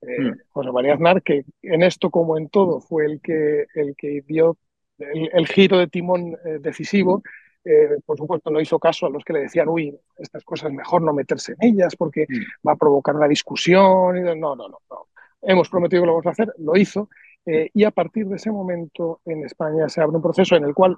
Eh, 0.00 0.20
mm. 0.20 0.32
José 0.50 0.72
María 0.72 0.94
Aznar, 0.94 1.22
que 1.22 1.44
en 1.62 1.82
esto 1.82 2.10
como 2.10 2.36
en 2.36 2.48
todo 2.48 2.80
fue 2.80 3.06
el 3.06 3.20
que, 3.20 3.66
el 3.74 3.94
que 3.96 4.22
dio 4.26 4.58
el, 4.98 5.46
giro 5.46 5.78
de 5.78 5.86
timón 5.86 6.36
eh, 6.44 6.58
decisivo, 6.60 7.22
por 8.04 8.18
supuesto 8.18 8.50
no 8.50 8.60
hizo 8.60 8.80
caso 8.80 9.06
a 9.06 9.10
los 9.10 9.24
que 9.24 9.32
le 9.32 9.42
decían, 9.42 9.68
uy, 9.68 9.96
estas 10.18 10.42
cosas 10.42 10.72
mejor 10.72 11.00
no 11.00 11.12
meterse 11.12 11.54
en 11.60 11.74
ellas 11.74 11.94
porque 11.94 12.26
mm. 12.28 12.68
va 12.68 12.72
a 12.72 12.76
provocar 12.76 13.14
una 13.14 13.28
discusión. 13.28 14.16
Y, 14.16 14.20
no, 14.22 14.34
no, 14.34 14.56
no, 14.56 14.78
no. 14.90 15.06
Hemos 15.40 15.68
prometido 15.68 16.02
que 16.02 16.06
lo 16.06 16.12
vamos 16.14 16.26
a 16.26 16.30
hacer, 16.30 16.52
lo 16.58 16.76
hizo. 16.76 17.08
Y 17.44 17.84
a 17.84 17.90
partir 17.90 18.26
de 18.26 18.36
ese 18.36 18.50
momento 18.50 19.20
en 19.24 19.44
España 19.44 19.88
se 19.88 20.00
abre 20.00 20.16
un 20.16 20.22
proceso 20.22 20.54
en 20.54 20.64
el 20.64 20.74
cual 20.74 20.96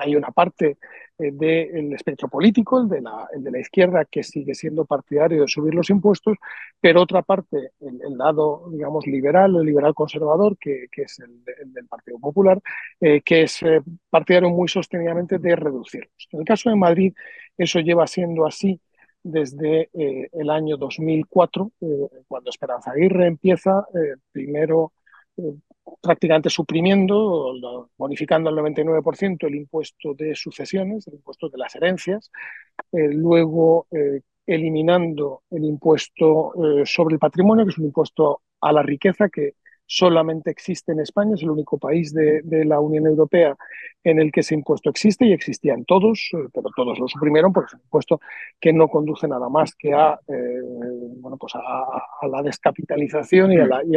hay 0.00 0.16
una 0.16 0.30
parte 0.30 0.78
eh, 1.18 1.30
del 1.30 1.92
espectro 1.92 2.28
político, 2.28 2.80
el 2.80 2.88
de, 2.88 3.02
la, 3.02 3.28
de, 3.36 3.50
la, 3.50 3.60
izquierda, 3.60 4.06
que 4.06 4.22
sigue 4.22 4.54
siendo 4.54 4.86
partidario 4.86 5.42
de 5.42 5.48
subir 5.48 5.74
los 5.74 5.90
impuestos, 5.90 6.38
pero 6.80 7.02
otra 7.02 7.20
parte, 7.20 7.72
el, 7.80 8.16
lado, 8.16 8.68
digamos, 8.70 9.06
liberal, 9.06 9.56
el 9.56 9.66
liberal 9.66 9.94
conservador, 9.94 10.56
que, 10.58 10.88
es 10.90 11.18
el, 11.20 11.44
del 11.72 11.86
Partido 11.86 12.18
Popular, 12.18 12.60
eh, 12.98 13.20
que 13.20 13.42
es 13.42 13.62
eh, 13.62 13.82
partidario 14.08 14.48
muy 14.48 14.68
sostenidamente 14.68 15.38
de 15.38 15.54
reducirlos. 15.54 16.28
En 16.32 16.40
el 16.40 16.46
caso 16.46 16.70
de 16.70 16.76
Madrid, 16.76 17.14
eso 17.58 17.80
lleva 17.80 18.06
siendo 18.06 18.46
así 18.46 18.80
desde 19.22 19.90
el 19.92 20.48
año 20.48 20.78
2004, 20.78 21.72
cuando 22.26 22.48
Esperanza 22.48 22.92
Aguirre 22.92 23.26
empieza 23.26 23.84
primero 24.32 24.94
prácticamente 26.00 26.50
suprimiendo, 26.50 27.88
bonificando 27.96 28.50
al 28.50 28.56
99% 28.56 29.46
el 29.46 29.54
impuesto 29.54 30.14
de 30.14 30.34
sucesiones, 30.34 31.06
el 31.06 31.14
impuesto 31.14 31.48
de 31.48 31.58
las 31.58 31.74
herencias, 31.74 32.30
eh, 32.92 33.08
luego 33.12 33.86
eh, 33.90 34.20
eliminando 34.46 35.42
el 35.50 35.64
impuesto 35.64 36.80
eh, 36.80 36.86
sobre 36.86 37.14
el 37.14 37.18
patrimonio, 37.18 37.64
que 37.64 37.70
es 37.70 37.78
un 37.78 37.86
impuesto 37.86 38.42
a 38.60 38.72
la 38.72 38.82
riqueza 38.82 39.28
que 39.28 39.54
solamente 39.90 40.52
existe 40.52 40.92
en 40.92 41.00
España, 41.00 41.34
es 41.34 41.42
el 41.42 41.50
único 41.50 41.76
país 41.76 42.14
de, 42.14 42.42
la 42.64 42.78
Unión 42.78 43.08
Europea 43.08 43.56
en 44.04 44.20
el 44.20 44.30
que 44.30 44.38
ese 44.40 44.54
impuesto 44.54 44.88
existe 44.88 45.26
y 45.26 45.32
existían 45.32 45.84
todos, 45.84 46.30
eh, 46.32 46.48
pero 46.54 46.70
todos 46.76 46.96
lo 47.00 47.08
suprimieron 47.08 47.52
porque 47.52 47.70
es 47.70 47.74
un 47.74 47.80
impuesto 47.80 48.20
que 48.60 48.72
no 48.72 48.86
conduce 48.86 49.26
nada 49.26 49.48
más 49.48 49.74
que 49.74 49.92
a, 49.92 50.20
eh, 50.28 50.60
bueno, 51.16 51.36
pues 51.36 51.54
a, 51.56 52.28
la 52.28 52.40
descapitalización 52.40 53.50
y 53.50 53.56
a 53.56 53.66
la, 53.66 53.82
y 53.82 53.96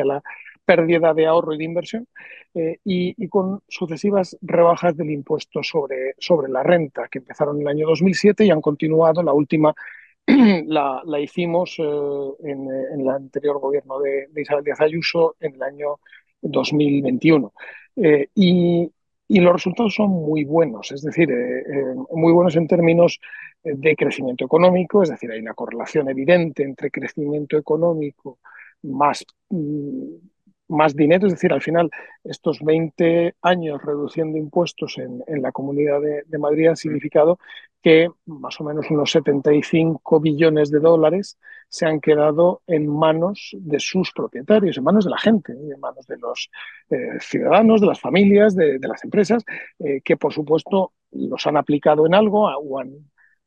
pérdida 0.65 1.13
de 1.13 1.27
ahorro 1.27 1.53
y 1.53 1.59
de 1.59 1.63
inversión, 1.63 2.07
eh, 2.55 2.79
y, 2.83 3.27
con 3.27 3.61
sucesivas 3.67 4.35
rebajas 4.41 4.97
del 4.97 5.11
impuesto 5.11 5.61
sobre, 5.61 6.15
sobre 6.17 6.51
la 6.51 6.63
renta, 6.63 7.07
que 7.07 7.19
empezaron 7.19 7.57
en 7.57 7.61
el 7.61 7.67
año 7.67 7.87
2007 7.87 8.45
y 8.45 8.49
han 8.49 8.61
continuado. 8.61 9.21
La 9.21 9.33
última 9.33 9.75
la, 10.67 11.01
la 11.05 11.19
hicimos 11.19 11.75
eh, 11.79 11.83
en, 11.83 12.67
en, 12.93 13.01
el 13.01 13.09
anterior 13.09 13.59
gobierno 13.59 13.99
de, 13.99 14.29
Isabel 14.35 14.63
Díaz 14.63 14.81
Ayuso 14.81 15.35
en 15.39 15.55
el 15.55 15.63
año 15.63 15.99
2021. 16.41 17.53
Eh, 17.97 18.27
y, 18.35 18.91
y, 19.27 19.39
los 19.39 19.53
resultados 19.53 19.93
son 19.95 20.09
muy 20.09 20.43
buenos, 20.43 20.91
es 20.91 21.01
decir, 21.01 21.29
muy 22.11 22.33
buenos 22.33 22.55
en 22.55 22.67
términos 22.67 23.19
de 23.63 23.95
crecimiento 23.95 24.45
económico, 24.45 25.03
es 25.03 25.09
decir, 25.09 25.31
hay 25.31 25.39
una 25.39 25.53
correlación 25.53 26.09
evidente 26.09 26.63
entre 26.63 26.91
crecimiento 26.91 27.57
económico 27.57 28.39
más 28.83 29.25
mm, 29.49 30.15
más 30.73 30.95
dinero, 30.95 31.27
es 31.27 31.33
decir, 31.33 31.53
al 31.53 31.61
final 31.61 31.89
estos 32.23 32.59
20 32.61 33.35
años 33.41 33.81
reduciendo 33.83 34.37
impuestos 34.37 34.97
en, 34.97 35.23
la 35.41 35.51
Comunidad 35.51 36.01
de, 36.01 36.37
Madrid 36.37 36.67
han 36.67 36.75
significado 36.75 37.39
que 37.81 38.09
más 38.25 38.59
o 38.59 38.63
menos 38.63 38.89
unos 38.89 39.11
75 39.11 40.19
billones 40.19 40.71
de 40.71 40.79
dólares 40.79 41.37
se 41.69 41.85
han 41.85 41.99
quedado 41.99 42.61
en 42.67 42.87
manos 42.87 43.55
de 43.59 43.79
sus 43.79 44.11
propietarios, 44.11 44.77
en 44.77 44.83
manos 44.83 45.05
de 45.05 45.11
la 45.11 45.17
gente, 45.17 45.53
en 45.53 45.79
manos 45.79 46.05
de 46.07 46.17
los 46.17 46.49
eh, 46.89 47.19
ciudadanos, 47.19 47.81
de 47.81 47.87
las 47.87 47.99
familias, 47.99 48.55
de, 48.55 48.79
las 48.79 49.03
empresas, 49.03 49.43
eh, 49.79 50.01
que 50.01 50.17
por 50.17 50.33
supuesto 50.33 50.93
los 51.11 51.45
han 51.45 51.57
aplicado 51.57 52.05
en 52.05 52.15
algo 52.15 52.45
o 52.45 52.79
han 52.79 52.93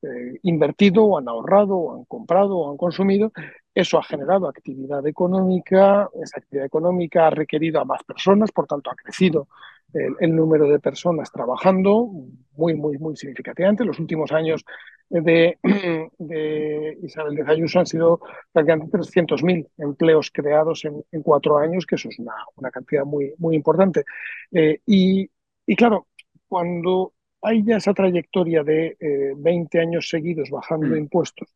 eh, 0.02 0.38
invertido 0.42 1.04
o 1.04 1.18
han 1.18 1.28
ahorrado 1.28 1.76
o 1.76 1.94
han 1.94 2.04
comprado 2.04 2.58
o 2.58 2.70
han 2.70 2.76
consumido 2.76 3.32
eso 3.76 3.98
ha 3.98 4.02
generado 4.02 4.48
actividad 4.48 5.06
económica, 5.06 6.08
esa 6.22 6.38
actividad 6.38 6.64
económica 6.64 7.26
ha 7.26 7.30
requerido 7.30 7.78
a 7.78 7.84
más 7.84 8.02
personas, 8.04 8.50
por 8.50 8.66
tanto 8.66 8.90
ha 8.90 8.94
crecido 8.96 9.48
el, 9.92 10.34
número 10.34 10.66
de 10.66 10.78
personas 10.78 11.30
trabajando 11.30 12.08
muy, 12.56 12.74
muy, 12.74 12.96
muy 12.96 13.16
significativamente. 13.16 13.84
Los 13.84 13.98
últimos 13.98 14.32
años 14.32 14.64
de, 15.10 15.58
Isabel 17.02 17.34
de 17.34 17.44
Ayuso 17.46 17.80
han 17.80 17.86
sido 17.86 18.20
prácticamente 18.50 18.96
300.000 18.96 19.68
empleos 19.76 20.30
creados 20.32 20.86
en, 20.86 21.22
cuatro 21.22 21.58
años, 21.58 21.84
que 21.84 21.96
eso 21.96 22.08
es 22.08 22.18
una, 22.18 22.70
cantidad 22.70 23.04
muy, 23.04 23.34
muy 23.36 23.56
importante. 23.56 24.04
Eh, 24.52 24.80
y, 24.86 25.28
claro, 25.76 26.06
cuando 26.48 27.12
hay 27.42 27.62
ya 27.62 27.76
esa 27.76 27.92
trayectoria 27.92 28.64
de 28.64 28.96
20 29.36 29.76
eh, 29.76 29.80
años 29.82 30.08
seguidos 30.08 30.48
bajando 30.50 30.88
mm. 30.88 30.98
impuestos, 30.98 31.48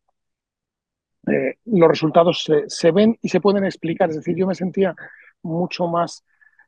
eh, 1.27 1.57
los 1.67 1.89
resultados 1.89 2.49
se, 2.67 2.91
ven 2.91 3.19
y 3.21 3.29
se 3.29 3.41
pueden 3.41 3.65
explicar. 3.65 4.11
Es 4.11 4.17
decir, 4.17 4.37
yo 4.37 4.47
me 4.47 4.55
sentía 4.55 4.95
mucho 5.43 5.87
más 5.87 6.25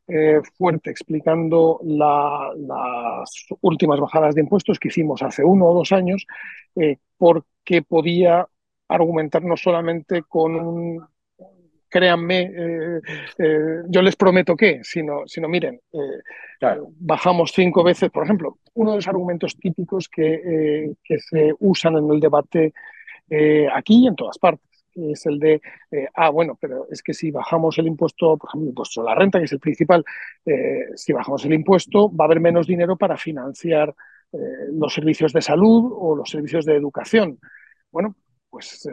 eh, 0.08 0.40
fuerte 0.56 0.90
explicando 0.90 1.80
las 1.84 3.46
últimas 3.60 4.00
bajadas 4.00 4.34
de 4.34 4.42
impuestos 4.42 4.78
que 4.78 4.88
hicimos 4.88 5.22
hace 5.22 5.44
uno 5.44 5.66
o 5.66 5.74
dos 5.74 5.92
años, 5.92 6.26
eh, 6.76 6.98
porque 7.16 7.82
podía 7.82 8.46
argumentar 8.88 9.42
no 9.42 9.56
solamente 9.56 10.22
con 10.22 10.56
un 10.56 11.06
créanme, 11.88 12.50
yo 13.88 14.00
les 14.00 14.16
prometo 14.16 14.56
que, 14.56 14.80
sino, 14.82 15.24
sino 15.26 15.46
miren, 15.46 15.78
bajamos 17.00 17.52
cinco 17.52 17.84
veces, 17.84 18.10
por 18.10 18.24
ejemplo, 18.24 18.56
uno 18.72 18.92
de 18.92 18.96
los 18.96 19.08
argumentos 19.08 19.58
típicos 19.58 20.08
que, 20.08 20.94
que 21.04 21.18
se 21.18 21.52
usan 21.58 21.98
en 21.98 22.10
el 22.10 22.18
debate 22.18 22.72
eh, 23.34 23.66
aquí 23.72 24.04
y 24.04 24.06
en 24.08 24.14
todas 24.14 24.38
partes. 24.38 24.84
Es 24.94 25.24
el 25.24 25.38
de, 25.38 25.62
eh, 25.90 26.08
ah, 26.14 26.28
bueno, 26.28 26.58
pero 26.60 26.86
es 26.90 27.02
que 27.02 27.14
si 27.14 27.30
bajamos 27.30 27.78
el 27.78 27.86
impuesto, 27.86 28.36
por 28.36 28.50
ejemplo, 28.50 28.66
el 28.66 28.72
impuesto 28.72 29.00
a 29.00 29.04
la 29.04 29.14
renta, 29.14 29.38
que 29.38 29.46
es 29.46 29.52
el 29.52 29.58
principal, 29.58 30.04
eh, 30.44 30.88
si 30.96 31.14
bajamos 31.14 31.42
el 31.46 31.54
impuesto, 31.54 32.14
va 32.14 32.24
a 32.24 32.26
haber 32.26 32.40
menos 32.40 32.66
dinero 32.66 32.96
para 32.96 33.16
financiar 33.16 33.94
los 34.72 34.94
servicios 34.94 35.32
de 35.34 35.42
salud 35.42 35.92
o 35.94 36.16
los 36.16 36.30
servicios 36.30 36.64
de 36.64 36.74
educación. 36.74 37.38
Bueno, 37.90 38.16
pues 38.48 38.88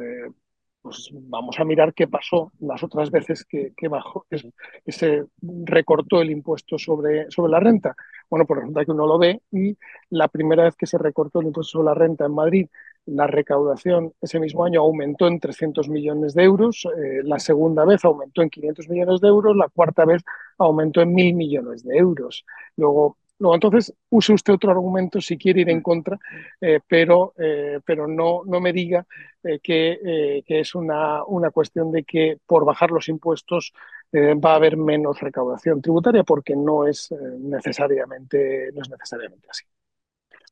pues 0.81 1.10
vamos 1.12 1.60
a 1.60 1.65
mirar 1.65 1.93
qué 1.93 2.08
pasó 2.08 2.51
las 2.60 2.81
otras 2.84 3.12
veces 3.12 3.46
que, 3.46 3.74
bajó, 3.89 4.25
que, 4.29 4.91
se 4.91 5.25
recortó 5.41 6.22
el 6.22 6.31
impuesto 6.31 6.77
sobre, 6.77 7.29
sobre 7.29 7.51
la 7.51 7.60
renta. 7.60 7.96
Bueno, 8.29 8.46
pues 8.46 8.62
resulta 8.62 8.86
que 8.86 8.91
uno 8.91 9.05
lo 9.05 9.17
ve 9.17 9.41
y 9.51 9.77
la 10.10 10.27
primera 10.29 10.63
vez 10.63 10.75
que 10.75 10.86
se 10.86 10.98
recortó 10.98 11.41
el 11.41 11.48
impuesto 11.48 11.79
sobre 11.79 11.86
la 11.86 11.93
renta 11.96 12.25
en 12.25 12.34
Madrid, 12.34 12.67
la 13.10 13.28
recaudación 13.28 14.13
ese 14.22 14.39
mismo 14.39 14.66
año 14.66 14.82
aumentó 14.82 15.28
en 15.28 15.39
300 15.39 15.89
millones 15.89 16.34
de 16.34 16.44
euros, 16.44 16.86
eh, 16.86 17.22
la 17.24 17.39
segunda 17.39 17.86
vez 17.86 18.06
aumentó 18.06 18.42
en 18.42 18.50
500 18.50 18.89
millones 18.89 19.22
de 19.22 19.28
euros, 19.28 19.56
la 19.56 19.70
cuarta 19.70 20.06
vez 20.06 20.24
aumentó 20.58 21.01
en 21.01 21.13
1.000 21.13 21.36
millones 21.36 21.84
de 21.84 21.98
euros. 21.98 22.46
Luego, 22.75 23.18
Luego, 23.39 23.56
entonces, 23.56 23.94
use 24.10 24.34
usted 24.34 24.54
otro 24.54 24.72
argumento 24.72 25.22
si 25.22 25.38
quiere 25.38 25.62
ir 25.62 25.70
en 25.70 25.82
contra, 25.82 26.20
eh, 26.60 26.82
pero, 26.86 27.34
eh, 27.38 27.80
pero 27.86 28.06
no, 28.06 28.42
no 28.46 28.60
me 28.60 28.74
diga 28.74 29.06
eh, 29.44 29.60
que, 29.63 30.44
es 30.46 30.75
una, 30.75 31.24
una, 31.24 31.50
cuestión 31.50 31.89
de 31.92 32.04
que 32.04 32.38
por 32.46 32.66
bajar 32.66 32.92
los 32.92 33.08
impuestos 33.08 33.72
va 34.13 34.51
a 34.54 34.56
haber 34.56 34.75
menos 34.75 35.22
recaudación 35.22 35.82
tributaria, 35.82 36.24
porque 36.24 36.56
no 36.56 36.86
es, 36.86 37.13
necesariamente, 37.39 38.72
no 38.74 38.82
es 38.82 38.89
necesariamente 38.89 39.48
así. 39.50 39.63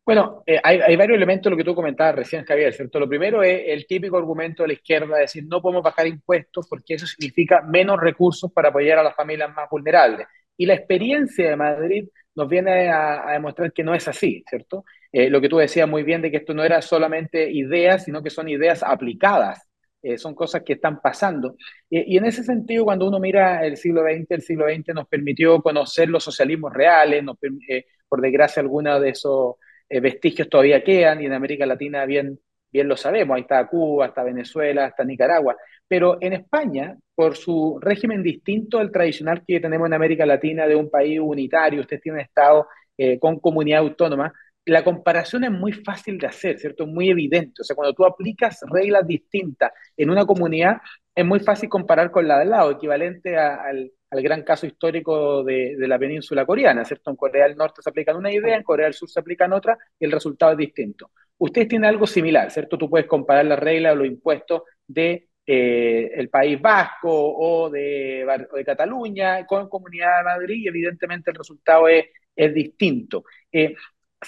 Bueno, 0.07 0.41
hay, 0.63 0.79
hay, 0.79 0.95
varios 0.95 1.17
elementos 1.17 1.43
de 1.43 1.49
lo 1.49 1.57
que 1.57 1.65
tú 1.65 1.75
comentabas 1.75 2.15
recién, 2.15 2.45
Javier, 2.45 2.73
¿cierto? 2.73 2.97
Lo 2.97 3.09
primero 3.09 3.43
es 3.43 3.63
el 3.67 3.85
típico 3.85 4.15
argumento 4.15 4.63
de 4.63 4.67
la 4.67 4.73
izquierda, 4.75 5.15
de 5.15 5.23
decir 5.23 5.43
no 5.45 5.61
podemos 5.61 5.83
bajar 5.83 6.07
impuestos 6.07 6.65
porque 6.69 6.93
eso 6.93 7.05
significa 7.05 7.61
menos 7.61 7.99
recursos 7.99 8.49
para 8.53 8.69
apoyar 8.69 8.99
a 8.99 9.03
las 9.03 9.13
familias 9.17 9.53
más 9.53 9.69
vulnerables. 9.69 10.25
Y 10.55 10.65
la 10.65 10.75
experiencia 10.75 11.49
de 11.49 11.57
Madrid 11.57 12.07
nos 12.35 12.47
viene 12.47 12.87
a, 12.87 13.33
demostrar 13.33 13.73
que 13.73 13.83
no 13.83 13.93
es 13.93 14.07
así, 14.07 14.45
¿cierto? 14.47 14.85
Eh, 15.11 15.29
lo 15.29 15.41
que 15.41 15.49
tú 15.49 15.57
decías 15.57 15.89
muy 15.89 16.03
bien 16.03 16.21
de 16.21 16.31
que 16.31 16.37
esto 16.37 16.53
no 16.53 16.63
era 16.63 16.81
solamente 16.81 17.51
ideas, 17.51 18.05
sino 18.05 18.23
que 18.23 18.29
son 18.29 18.47
ideas 18.47 18.83
aplicadas, 18.83 19.67
eh, 20.01 20.17
son 20.17 20.35
cosas 20.35 20.63
que 20.63 20.73
están 20.73 21.01
pasando. 21.01 21.57
y 21.89 22.15
en 22.17 22.23
ese 22.23 22.45
sentido, 22.45 22.85
cuando 22.85 23.09
uno 23.09 23.19
mira 23.19 23.65
el 23.65 23.75
siglo 23.75 24.03
XX, 24.03 24.25
el 24.29 24.41
siglo 24.41 24.67
XX 24.67 24.95
nos 24.95 25.07
permitió 25.09 25.61
conocer 25.61 26.07
los 26.07 26.23
socialismos 26.23 26.73
reales, 26.73 27.25
eh, 27.67 27.85
por 28.07 28.21
desgracia 28.21 28.61
algunos 28.61 29.01
de 29.01 29.09
esos 29.09 29.55
vestigios 29.89 30.49
todavía 30.49 30.83
quedan 30.83 31.21
y 31.21 31.25
en 31.25 31.33
América 31.33 31.65
Latina 31.65 32.05
bien, 32.05 32.39
bien 32.71 32.87
lo 32.87 32.97
sabemos, 32.97 33.35
ahí 33.35 33.41
está 33.41 33.65
Cuba, 33.67 34.07
está 34.07 34.23
Venezuela, 34.23 34.87
está 34.87 35.03
Nicaragua, 35.03 35.55
pero 35.87 36.17
en 36.21 36.33
España, 36.33 36.97
por 37.15 37.35
su 37.35 37.79
régimen 37.81 38.21
distinto 38.21 38.79
al 38.79 38.91
tradicional 38.91 39.43
que 39.47 39.59
tenemos 39.59 39.87
en 39.87 39.93
América 39.93 40.25
Latina 40.25 40.67
de 40.67 40.75
un 40.75 40.89
país 40.89 41.19
unitario, 41.19 41.81
usted 41.81 41.99
tiene 42.01 42.21
Estado 42.21 42.67
eh, 42.97 43.19
con 43.19 43.39
comunidad 43.39 43.79
autónoma, 43.79 44.33
la 44.67 44.83
comparación 44.83 45.45
es 45.45 45.51
muy 45.51 45.71
fácil 45.71 46.17
de 46.17 46.27
hacer, 46.27 46.59
¿cierto? 46.59 46.85
Muy 46.85 47.09
evidente. 47.09 47.61
O 47.61 47.63
sea, 47.63 47.75
cuando 47.75 47.93
tú 47.93 48.05
aplicas 48.05 48.59
reglas 48.69 49.07
distintas 49.07 49.71
en 49.95 50.09
una 50.09 50.25
comunidad, 50.25 50.77
es 51.17 51.25
muy 51.25 51.39
fácil 51.39 51.67
comparar 51.67 52.11
con 52.11 52.27
la 52.27 52.37
del 52.37 52.51
lado, 52.51 52.69
equivalente 52.69 53.35
al, 53.37 53.91
gran 54.11 54.43
caso 54.43 54.67
histórico 54.67 55.43
de, 55.43 55.75
de, 55.75 55.87
la 55.87 55.97
península 55.97 56.45
coreana, 56.45 56.85
¿cierto? 56.85 57.09
En 57.09 57.15
Corea 57.15 57.47
del 57.47 57.57
Norte 57.57 57.81
se 57.81 57.89
aplican 57.89 58.17
una 58.17 58.31
idea, 58.31 58.55
en 58.55 58.61
Corea 58.61 58.85
del 58.85 58.93
Sur 58.93 59.09
se 59.09 59.19
aplican 59.19 59.51
otra 59.51 59.75
y 59.99 60.05
el 60.05 60.11
resultado 60.11 60.51
es 60.51 60.59
distinto. 60.59 61.09
Ustedes 61.39 61.69
tienen 61.69 61.89
algo 61.89 62.05
similar, 62.05 62.51
¿cierto? 62.51 62.77
Tú 62.77 62.87
puedes 62.87 63.07
comparar 63.07 63.45
las 63.45 63.57
reglas 63.57 63.93
o 63.93 63.95
los 63.95 64.05
impuestos 64.05 64.61
de 64.85 65.27
eh, 65.43 66.11
el 66.13 66.29
País 66.29 66.61
Vasco 66.61 67.09
o 67.09 67.71
de, 67.71 68.23
de, 68.53 68.63
Cataluña 68.63 69.43
con 69.47 69.67
Comunidad 69.69 70.19
de 70.19 70.23
Madrid 70.23 70.65
y 70.65 70.67
evidentemente 70.67 71.31
el 71.31 71.37
resultado 71.37 71.87
es, 71.87 72.05
es 72.35 72.53
distinto. 72.53 73.23
Eh, 73.51 73.73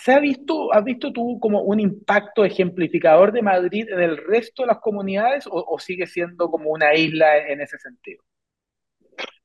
¿Se 0.01 0.13
ha 0.13 0.19
visto, 0.19 0.73
has 0.73 0.83
visto 0.83 1.11
tú 1.11 1.39
como 1.39 1.61
un 1.61 1.79
impacto 1.79 2.45
ejemplificador 2.45 3.31
de 3.31 3.41
Madrid 3.41 3.87
en 3.89 3.99
el 3.99 4.17
resto 4.17 4.63
de 4.63 4.67
las 4.67 4.79
comunidades 4.79 5.45
o, 5.49 5.77
sigue 5.79 6.07
siendo 6.07 6.49
como 6.49 6.71
una 6.71 6.93
isla 6.95 7.37
en 7.47 7.61
ese 7.61 7.77
sentido? 7.77 8.23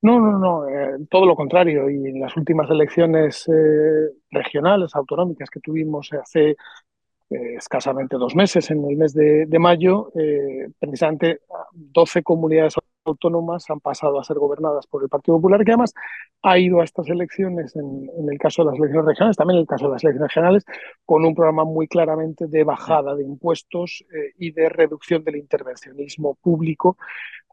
No, 0.03 0.21
no, 0.21 0.39
no, 0.39 0.69
eh, 0.69 0.99
todo 1.11 1.27
lo 1.27 1.35
contrario. 1.35 1.91
Y 1.91 2.07
en 2.07 2.21
las 2.21 2.37
últimas 2.37 2.71
elecciones 2.71 3.47
regionales, 4.31 4.95
autonómicas 4.95 5.51
que 5.51 5.61
tuvimos 5.61 6.13
hace 6.13 6.57
eh, 7.31 7.55
escasamente 7.57 8.17
dos 8.17 8.37
meses, 8.37 8.71
en 8.71 8.85
el 8.85 8.97
mes 8.97 9.15
de, 9.15 9.59
mayo, 9.59 10.11
eh, 10.15 10.69
precisamente 10.79 11.41
12 11.73 12.23
comunidades 12.23 12.75
autónomas 13.05 13.69
han 13.71 13.81
pasado 13.81 14.19
a 14.21 14.25
ser 14.25 14.39
gobernadas 14.39 14.87
por 14.87 15.03
el 15.03 15.09
Partido 15.09 15.39
Popular, 15.39 15.65
que 15.65 15.73
además 15.73 15.95
ha 16.43 16.59
ido 16.59 16.81
a 16.81 16.85
estas 16.85 17.09
elecciones, 17.09 17.75
en, 17.77 18.09
el 18.31 18.39
caso 18.39 18.63
de 18.63 18.71
las 18.71 18.79
elecciones 18.79 19.07
regionales, 19.07 19.37
también 19.37 19.57
en 19.57 19.63
el 19.63 19.67
caso 19.67 19.87
de 19.87 19.93
las 19.93 20.05
elecciones 20.05 20.29
regionales, 20.29 20.65
con 21.05 21.25
un 21.25 21.35
programa 21.35 21.65
muy 21.65 21.89
claramente 21.89 22.47
de 22.47 22.65
bajada 22.65 23.15
de 23.15 23.25
impuestos 23.25 24.05
eh, 24.15 24.33
y 24.39 24.53
de 24.53 24.69
reducción 24.69 25.25
del 25.25 25.37
intervencionismo 25.37 26.35
público 26.37 26.97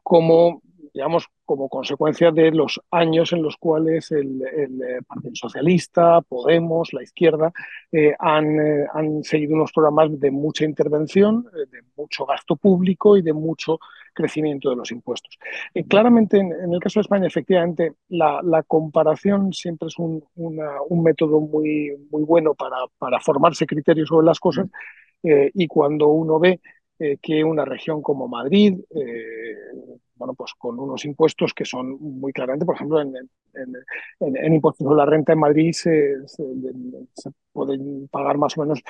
como 0.02 0.62
digamos, 0.92 1.26
como 1.44 1.68
consecuencia 1.68 2.30
de 2.30 2.50
los 2.50 2.80
años 2.90 3.32
en 3.32 3.42
los 3.42 3.56
cuales 3.56 4.10
el, 4.12 4.42
eh, 4.42 5.00
Partido 5.06 5.34
Socialista, 5.34 6.20
Podemos, 6.20 6.92
la 6.92 7.02
izquierda, 7.02 7.52
eh, 7.90 8.14
han, 8.18 8.60
eh, 8.60 8.86
han, 8.92 9.24
seguido 9.24 9.54
unos 9.54 9.72
programas 9.72 10.18
de 10.20 10.30
mucha 10.30 10.64
intervención, 10.64 11.44
de 11.44 11.82
mucho 11.96 12.26
gasto 12.26 12.56
público 12.56 13.16
y 13.16 13.22
de 13.22 13.32
mucho 13.32 13.78
crecimiento 14.14 14.68
de 14.68 14.76
los 14.76 14.90
impuestos. 14.92 15.38
claramente, 15.88 16.38
en, 16.38 16.72
el 16.72 16.80
caso 16.80 17.00
de 17.00 17.02
España, 17.02 17.26
efectivamente, 17.26 17.94
la, 18.08 18.62
comparación 18.66 19.52
siempre 19.54 19.88
es 19.88 19.98
un, 19.98 20.22
método 21.02 21.40
muy, 21.40 21.90
bueno 22.10 22.54
para 22.54 23.20
formarse 23.20 23.66
criterios 23.66 24.08
sobre 24.08 24.26
las 24.26 24.38
cosas 24.38 24.68
y 25.22 25.66
cuando 25.66 26.08
uno 26.08 26.38
ve 26.38 26.60
que 27.20 27.42
una 27.42 27.64
región 27.64 28.02
como 28.02 28.28
Madrid, 28.28 28.78
bueno, 30.14 30.34
pues 30.34 30.52
con 30.54 30.78
unos 30.78 31.04
impuestos 31.04 31.54
que 31.54 31.64
son 31.64 31.96
muy 32.00 32.32
claramente, 32.32 32.64
por 32.64 32.74
ejemplo, 32.74 33.00
en, 33.00 34.52
impuestos 34.52 34.84
sobre 34.84 34.96
la 34.96 35.06
renta 35.06 35.32
en 35.32 35.38
Madrid 35.38 35.72
se, 35.72 36.16
pueden 37.52 38.08
pagar 38.08 38.38
más 38.38 38.56
o 38.56 38.62
menos 38.62 38.82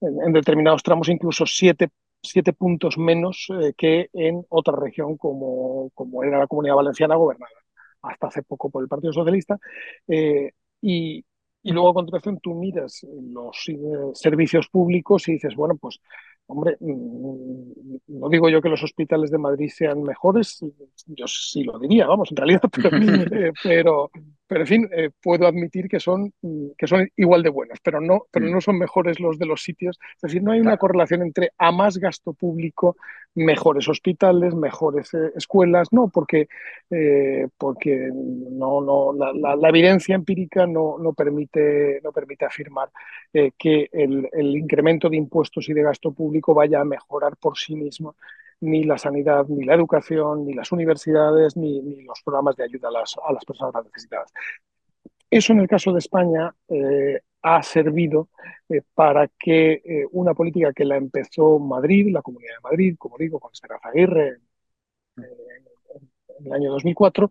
en, 0.00 0.32
determinados 0.32 0.82
tramos 0.82 1.08
incluso 1.08 1.44
siete, 1.46 1.88
siete 2.22 2.52
puntos 2.52 2.98
menos 2.98 3.48
eh, 3.60 3.74
que 3.76 4.08
en 4.12 4.44
otra 4.48 4.74
región 4.76 5.16
como, 5.16 5.90
como 5.94 6.22
era 6.24 6.38
la 6.38 6.46
Comunidad 6.46 6.76
Valenciana 6.76 7.16
gobernada 7.16 7.52
hasta 8.02 8.28
hace 8.28 8.42
poco 8.42 8.70
por 8.70 8.82
el 8.82 8.88
Partido 8.88 9.12
Socialista. 9.12 9.58
Eh, 10.08 10.52
y, 10.80 11.24
y 11.62 11.72
luego 11.72 11.90
a 11.90 11.94
continuación 11.94 12.40
tú 12.40 12.54
miras 12.54 13.06
los 13.22 13.68
eh, 13.68 13.74
servicios 14.14 14.68
públicos 14.68 15.28
y 15.28 15.32
dices, 15.32 15.54
bueno, 15.54 15.76
pues 15.76 16.00
Hombre, 16.50 16.76
mm, 16.80 17.72
no 18.08 18.28
digo 18.28 18.48
yo 18.48 18.60
que 18.60 18.68
los 18.68 18.82
hospitales 18.82 19.30
de 19.30 19.38
Madrid 19.38 19.70
sean 19.72 20.02
mejores, 20.02 20.64
yo 21.06 21.26
sí 21.28 21.62
lo 21.62 21.78
diría, 21.78 22.06
vamos, 22.06 22.30
en 22.30 22.36
realidad, 22.36 22.62
pero, 22.72 22.90
pero, 23.62 24.10
pero 24.50 24.62
en 24.62 24.66
fin, 24.66 24.88
eh, 24.90 25.10
puedo 25.22 25.46
admitir 25.46 25.88
que 25.88 26.00
son, 26.00 26.32
mm, 26.42 26.70
que 26.76 26.88
son 26.88 27.08
igual 27.16 27.44
de 27.44 27.50
buenos, 27.50 27.78
pero 27.84 28.00
no, 28.00 28.22
pero 28.32 28.46
mm. 28.46 28.50
no 28.50 28.60
son 28.60 28.78
mejores 28.78 29.20
los 29.20 29.38
de 29.38 29.46
los 29.46 29.62
sitios. 29.62 29.96
Es 30.16 30.22
decir, 30.22 30.42
no 30.42 30.50
hay 30.50 30.58
una 30.58 30.76
correlación 30.76 31.22
entre 31.22 31.50
a 31.56 31.70
más 31.70 31.98
gasto 31.98 32.32
público, 32.32 32.96
mejores 33.36 33.88
hospitales, 33.88 34.56
mejores 34.56 35.14
eh, 35.14 35.30
escuelas, 35.36 35.92
no, 35.92 36.08
porque, 36.08 36.48
eh, 36.90 37.46
porque 37.56 38.10
no, 38.12 38.80
no, 38.80 39.12
la, 39.12 39.54
la, 39.54 39.68
evidencia 39.68 40.16
empírica 40.16 40.66
no, 40.66 40.98
no, 40.98 41.12
permite, 41.12 42.00
no 42.02 42.10
permite 42.10 42.44
afirmar 42.44 42.90
que 43.32 43.88
el, 43.92 44.28
el 44.32 44.56
incremento 44.56 45.08
de 45.08 45.16
impuestos 45.16 45.68
y 45.68 45.74
de 45.74 45.84
gasto 45.84 46.10
vaya 46.54 46.80
a 46.80 46.84
mejorar 46.84 47.36
por 47.36 47.56
sí 47.56 47.76
mismo 47.76 48.16
ni 48.60 48.84
la 48.84 48.98
sanidad, 48.98 49.46
ni 49.48 49.64
la 49.64 49.74
educación, 49.74 50.46
ni 50.46 50.54
las 50.54 50.70
universidades, 50.72 51.56
ni, 51.56 52.02
los 52.02 52.20
programas 52.22 52.56
de 52.56 52.64
ayuda 52.64 52.88
a 52.88 52.92
las, 52.92 53.16
a 53.26 53.32
las, 53.32 53.44
personas 53.44 53.72
más 53.74 53.84
necesitadas. 53.86 54.32
Eso 55.30 55.52
en 55.52 55.60
el 55.60 55.68
caso 55.68 55.92
de 55.92 56.00
España 56.00 56.54
eh, 56.68 57.20
ha 57.42 57.62
servido 57.62 58.28
eh, 58.68 58.82
para 58.94 59.28
que 59.28 59.80
eh, 59.84 60.06
una 60.10 60.34
política 60.34 60.72
que 60.72 60.84
la 60.84 60.96
empezó 60.96 61.58
Madrid, 61.58 62.12
la 62.12 62.20
Comunidad 62.20 62.56
de 62.56 62.68
Madrid, 62.68 62.96
como 62.98 63.16
digo, 63.16 63.38
con 63.38 63.52
Esperanza 63.52 63.88
Aguirre 63.88 64.38
en 65.16 66.46
el 66.46 66.52
año 66.52 66.70
2004, 66.72 67.28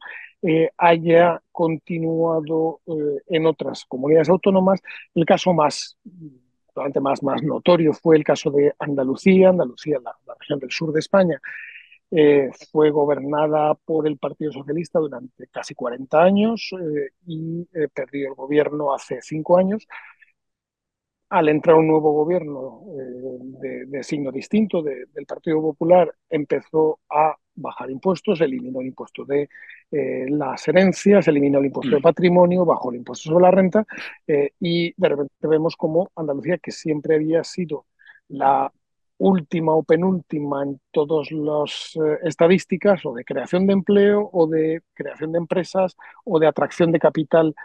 haya 0.77 1.41
continuado 1.51 2.81
en 3.27 3.45
otras 3.47 3.83
comunidades 3.85 4.29
autónomas. 4.29 4.79
El 5.15 5.25
caso 5.25 5.53
más 5.53 5.97
más, 7.01 7.23
más 7.23 7.43
notorio 7.43 7.93
fue 7.93 8.17
el 8.17 8.23
caso 8.23 8.51
de 8.51 8.73
Andalucía. 8.79 9.49
Andalucía, 9.49 9.99
la, 10.03 10.15
región 10.39 10.59
del 10.59 10.71
sur 10.71 10.91
de 10.93 10.99
España, 10.99 11.39
eh, 12.11 12.49
fue 12.71 12.89
gobernada 12.91 13.75
por 13.75 14.07
el 14.07 14.17
Partido 14.17 14.51
Socialista 14.51 14.99
durante 14.99 15.47
casi 15.47 15.75
40 15.75 16.21
años 16.21 16.71
eh, 16.73 17.09
y 17.27 17.67
eh, 17.73 17.87
perdió 17.93 18.29
el 18.29 18.35
gobierno 18.35 18.93
hace 18.93 19.19
cinco 19.21 19.57
años. 19.57 19.87
Al 21.29 21.47
entrar 21.49 21.75
un 21.75 21.87
nuevo 21.87 22.11
gobierno 22.11 22.81
de, 23.61 24.03
signo 24.03 24.31
distinto 24.31 24.81
del 24.81 25.25
Partido 25.27 25.61
Popular, 25.61 26.11
empezó 26.27 26.99
a 27.07 27.35
bajar 27.59 27.91
impuestos, 27.91 28.41
eliminó 28.41 28.81
el 28.81 28.87
impuesto 28.87 29.25
de 29.25 29.49
eh, 29.91 30.25
las 30.29 30.67
herencias, 30.67 31.27
eliminó 31.27 31.59
el 31.59 31.65
impuesto 31.65 31.95
de 31.95 31.99
mm. 31.99 32.03
patrimonio, 32.03 32.65
bajó 32.65 32.91
el 32.91 32.97
impuesto 32.97 33.29
sobre 33.29 33.43
la 33.43 33.51
renta 33.51 33.85
eh, 34.27 34.51
y 34.59 34.93
de 34.95 35.09
repente 35.09 35.47
vemos 35.47 35.75
como 35.75 36.11
Andalucía, 36.15 36.57
que 36.57 36.71
siempre 36.71 37.15
había 37.15 37.43
sido 37.43 37.85
la 38.29 38.71
última 39.17 39.73
o 39.73 39.83
penúltima 39.83 40.63
en 40.63 40.79
todas 40.91 41.31
las 41.31 41.93
eh, 41.95 42.19
estadísticas 42.23 43.05
o 43.05 43.13
de 43.13 43.25
creación 43.25 43.67
de 43.67 43.73
empleo 43.73 44.29
o 44.31 44.47
de 44.47 44.81
creación 44.93 45.33
de 45.33 45.39
empresas 45.39 45.95
o 46.23 46.39
de 46.39 46.47
atracción 46.47 46.91
de 46.91 46.99
capital 46.99 47.55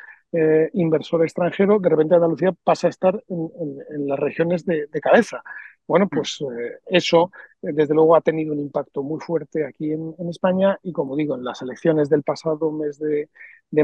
inversor 0.73 1.23
extranjero, 1.23 1.79
de 1.79 1.89
repente 1.89 2.17
Andalucía 2.17 2.51
pasa 2.65 2.89
a 2.89 2.91
estar 2.91 3.23
en, 3.29 4.09
las 4.09 4.19
regiones 4.19 4.67
de 4.67 5.01
cabeza. 5.01 5.45
Bueno, 5.87 6.09
pues 6.09 6.41
eh, 6.41 6.79
eso 6.87 7.31
desde 7.73 7.95
luego 7.95 8.17
ha 8.17 8.21
tenido 8.21 8.53
un 8.53 8.61
impacto 8.61 9.03
muy 9.03 9.21
fuerte 9.21 9.65
aquí 9.65 9.93
en, 9.93 10.15
España 10.29 10.79
y 10.83 10.93
como 10.93 11.17
digo, 11.17 11.35
en 11.35 11.45
las 11.45 11.63
elecciones 11.63 12.09
del 12.09 12.23
pasado 12.23 12.71
mes 12.71 12.99
de, 12.99 13.29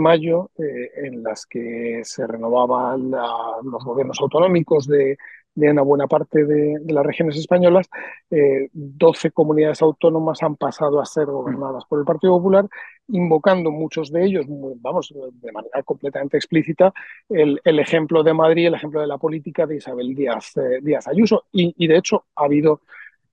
mayo, 0.00 0.50
eh, 0.58 0.90
en 1.04 1.22
las 1.22 1.46
que 1.46 2.00
se 2.04 2.26
renovaban 2.26 3.10
los 3.10 3.84
gobiernos 3.84 4.20
autonómicos 4.20 4.86
de, 4.86 5.16
una 5.54 5.82
buena 5.82 6.06
parte 6.06 6.44
de, 6.44 6.80
las 6.88 7.04
regiones 7.04 7.36
españolas, 7.36 7.88
eh, 8.30 8.68
12 8.72 9.32
comunidades 9.32 9.82
autónomas 9.82 10.42
han 10.42 10.56
pasado 10.56 11.00
a 11.00 11.06
ser 11.06 11.26
gobernadas 11.26 11.84
por 11.86 11.98
el 11.98 12.04
Partido 12.04 12.36
Popular, 12.36 12.68
invocando 13.12 13.70
muchos 13.70 14.10
de 14.10 14.24
ellos, 14.24 14.46
vamos, 14.48 15.12
de 15.32 15.52
manera 15.52 15.82
completamente 15.82 16.36
explícita, 16.36 16.92
el, 17.28 17.60
ejemplo 17.64 18.22
de 18.22 18.34
Madrid, 18.34 18.66
el 18.66 18.74
ejemplo 18.74 19.00
de 19.00 19.06
la 19.06 19.18
política 19.18 19.66
de 19.66 19.76
Isabel 19.76 20.14
Díaz, 20.14 20.56
eh, 20.56 20.80
Díaz 20.82 21.08
Ayuso. 21.08 21.44
Y, 21.52 21.86
de 21.86 21.96
hecho 21.96 22.24
ha 22.36 22.44
habido 22.44 22.82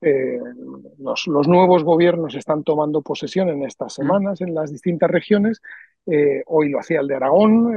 eh, 0.02 0.40
los, 1.00 1.28
nuevos 1.28 1.84
gobiernos 1.84 2.36
están 2.36 2.64
tomando 2.64 3.02
posesión 3.02 3.50
en 3.50 3.64
estas 3.64 3.94
semanas 3.94 4.42
en 4.42 4.54
las 4.54 4.72
distintas 4.72 5.10
regiones. 5.10 5.62
Eh, 6.06 6.44
hoy 6.48 6.70
lo 6.70 6.80
hacía 6.80 7.00
el 7.02 7.08
de 7.08 7.16
Aragón, 7.16 7.74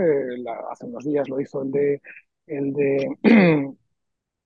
hace 0.70 0.87
unos 0.87 1.04
días 1.04 1.28
lo 1.28 1.40
hizo 1.40 1.62
el 1.62 1.70
de, 1.70 2.02
el 2.46 2.72
de 2.72 3.09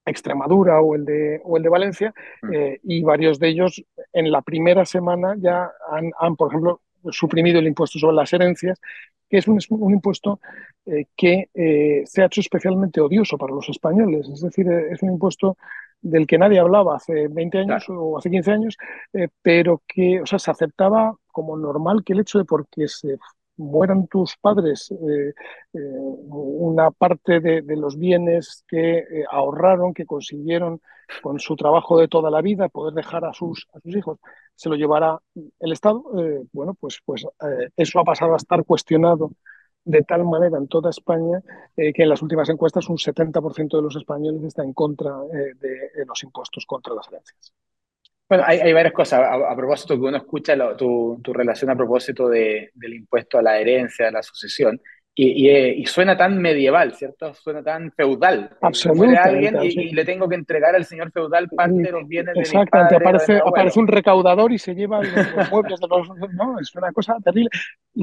Extremadura 0.07 0.81
o 0.81 0.95
el 0.95 1.05
de, 1.05 1.41
o 1.45 1.57
el 1.57 1.63
de 1.63 1.69
Valencia, 1.69 2.15
mm. 2.43 2.53
eh, 2.53 2.81
y 2.83 3.03
varios 3.03 3.39
de 3.39 3.49
ellos 3.49 3.83
en 4.13 4.31
la 4.31 4.43
primera 4.43 4.85
semana 4.85 5.35
ya 5.39 5.71
han, 5.91 6.37
por 6.37 6.49
ejemplo, 6.49 6.81
suprimido 7.11 7.59
el 7.59 7.67
impuesto 7.67 7.99
sobre 7.99 8.17
las 8.17 8.33
herencias, 8.33 8.81
que 9.29 9.39
es 9.39 9.49
un, 9.49 9.59
impuesto 9.93 10.41
eh, 10.87 11.07
que 11.17 11.49
eh, 11.55 12.03
se 12.07 12.23
ha 12.23 12.27
hecho 12.27 12.41
especialmente 12.41 13.01
odioso 13.01 13.39
para 13.39 13.55
los 13.55 13.69
españoles. 13.69 14.29
Es 14.29 14.43
decir, 14.43 14.69
es 14.69 15.03
un 15.03 15.13
impuesto 15.13 15.57
del 16.05 16.27
que 16.27 16.39
nadie 16.39 16.61
hablaba 16.61 16.97
hace 16.97 17.29
20 17.29 17.59
años 17.59 17.85
o 17.89 18.19
hace 18.19 18.31
15 18.31 18.53
años, 18.53 18.77
pero 19.43 19.83
que 19.89 20.21
o 20.21 20.27
sea, 20.27 20.39
se 20.39 20.51
aceptaba 20.51 21.17
como 21.33 21.57
normal 21.57 22.05
que 22.05 22.13
el 22.13 22.21
hecho 22.21 22.39
de 22.39 22.45
porque 22.45 22.87
se 22.87 23.19
mueran 23.57 24.07
tus 24.09 24.37
padres 24.37 24.91
eh, 24.91 25.33
eh, 25.73 25.79
una 25.79 26.91
parte 26.91 27.41
de, 27.41 27.63
los 27.77 27.99
bienes 27.99 28.65
que 28.69 28.99
eh, 28.99 29.25
ahorraron, 29.31 29.95
que 29.95 30.07
consiguieron 30.07 30.81
con 31.23 31.39
su 31.39 31.55
trabajo 31.55 31.99
de 31.99 32.09
toda 32.09 32.31
la 32.31 32.41
vida, 32.41 32.69
poder 32.69 32.95
dejar 32.95 33.25
a 33.25 33.33
sus, 33.33 33.69
a 33.75 33.81
sus 33.81 33.95
hijos, 33.95 34.19
se 34.55 34.69
lo 34.69 34.75
llevará 34.75 35.19
el 35.61 35.73
Estado, 35.73 36.03
bueno, 36.53 36.75
pues, 36.75 37.01
pues 37.05 37.27
eso 37.77 38.01
ha 38.01 38.05
pasado 38.05 38.33
a 38.33 38.39
estar 38.39 38.65
cuestionado 38.65 39.33
de 39.85 40.03
tal 40.03 40.25
manera 40.25 40.59
en 40.59 40.69
toda 40.69 40.91
España 40.91 41.43
que 41.77 41.93
en 41.97 42.09
las 42.09 42.23
últimas 42.23 42.49
encuestas 42.49 42.89
un 42.89 42.97
70% 42.97 43.77
de 43.77 43.83
los 43.83 43.97
españoles 43.97 44.43
está 44.45 44.63
en 44.63 44.73
contra 44.73 45.13
de 45.31 46.05
los 46.07 46.23
impuestos 46.23 46.65
contra 46.67 46.95
las 46.95 47.09
herencias. 47.09 47.55
Bueno, 48.29 48.45
hay, 48.47 48.73
varias 48.73 48.95
cosas. 48.95 49.21
A, 49.23 49.55
propósito, 49.55 49.95
que 49.95 50.01
uno 50.01 50.17
escucha 50.17 50.57
tu, 50.77 51.21
relación 51.25 51.71
a 51.71 51.77
propósito 51.77 52.29
de, 52.29 52.71
del 52.75 52.95
impuesto 52.95 53.39
a 53.39 53.43
la 53.43 53.59
herencia, 53.59 54.09
a 54.09 54.11
la 54.11 54.23
sucesión, 54.23 54.81
y, 55.17 55.49
y, 55.49 55.87
suena 55.87 56.17
tan 56.17 56.39
medieval, 56.39 56.93
¿cierto? 56.95 57.33
Suena 57.35 57.63
tan 57.63 57.93
feudal. 57.93 58.51
Absolutamente. 58.61 59.19
alguien 59.19 59.57
y, 59.63 59.93
le 59.93 60.05
tengo 60.05 60.29
que 60.29 60.35
entregar 60.35 60.75
al 60.75 60.85
señor 60.85 61.13
feudal 61.13 61.49
parte 61.51 61.83
de 61.83 61.93
los 61.93 62.09
bienes 62.09 62.37
Exactamente, 62.37 62.97
aparece, 62.97 63.39
aparece 63.39 63.79
un 63.79 63.87
recaudador 63.87 64.51
y 64.51 64.59
se 64.59 64.75
lleva 64.75 65.01
los, 65.03 65.51
muebles 65.53 65.79
de 65.79 65.87
los... 65.87 66.09
No, 66.35 66.59
es 66.59 66.75
una 66.75 66.93
cosa 66.93 67.17
terrible. 67.23 67.49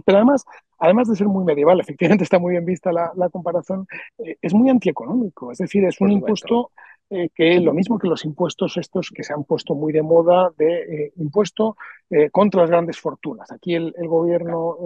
Pero 0.06 0.20
además, 0.20 0.46
además 0.80 1.10
de 1.10 1.18
ser 1.18 1.28
muy 1.28 1.44
medieval, 1.44 1.82
efectivamente 1.82 2.24
está 2.24 2.40
muy 2.40 2.52
bien 2.52 2.64
vista 2.64 2.94
la, 2.94 3.12
la 3.18 3.28
comparación, 3.28 3.86
eh, 4.20 4.38
es 4.42 4.54
muy 4.54 4.70
antieconómico. 4.70 5.52
Es 5.52 5.58
decir, 5.58 5.84
es 5.84 6.00
un 6.00 6.12
impuesto 6.12 6.72
eh, 7.12 7.30
que 7.36 7.60
lo 7.60 7.74
mismo 7.74 8.00
que 8.00 8.08
los 8.08 8.24
impuestos 8.26 8.78
estos 8.78 9.12
que 9.14 9.24
se 9.24 9.34
han 9.34 9.44
puesto 9.44 9.76
muy 9.76 9.92
de 9.92 10.02
moda 10.02 10.52
de 10.58 10.82
eh, 10.82 11.14
impuesto 11.18 11.76
eh, 12.10 12.30
contra 12.30 12.62
las 12.62 12.70
grandes 12.70 13.00
fortunas. 13.00 13.52
Aquí 13.52 13.76
el, 13.76 13.94
gobierno 14.08 14.78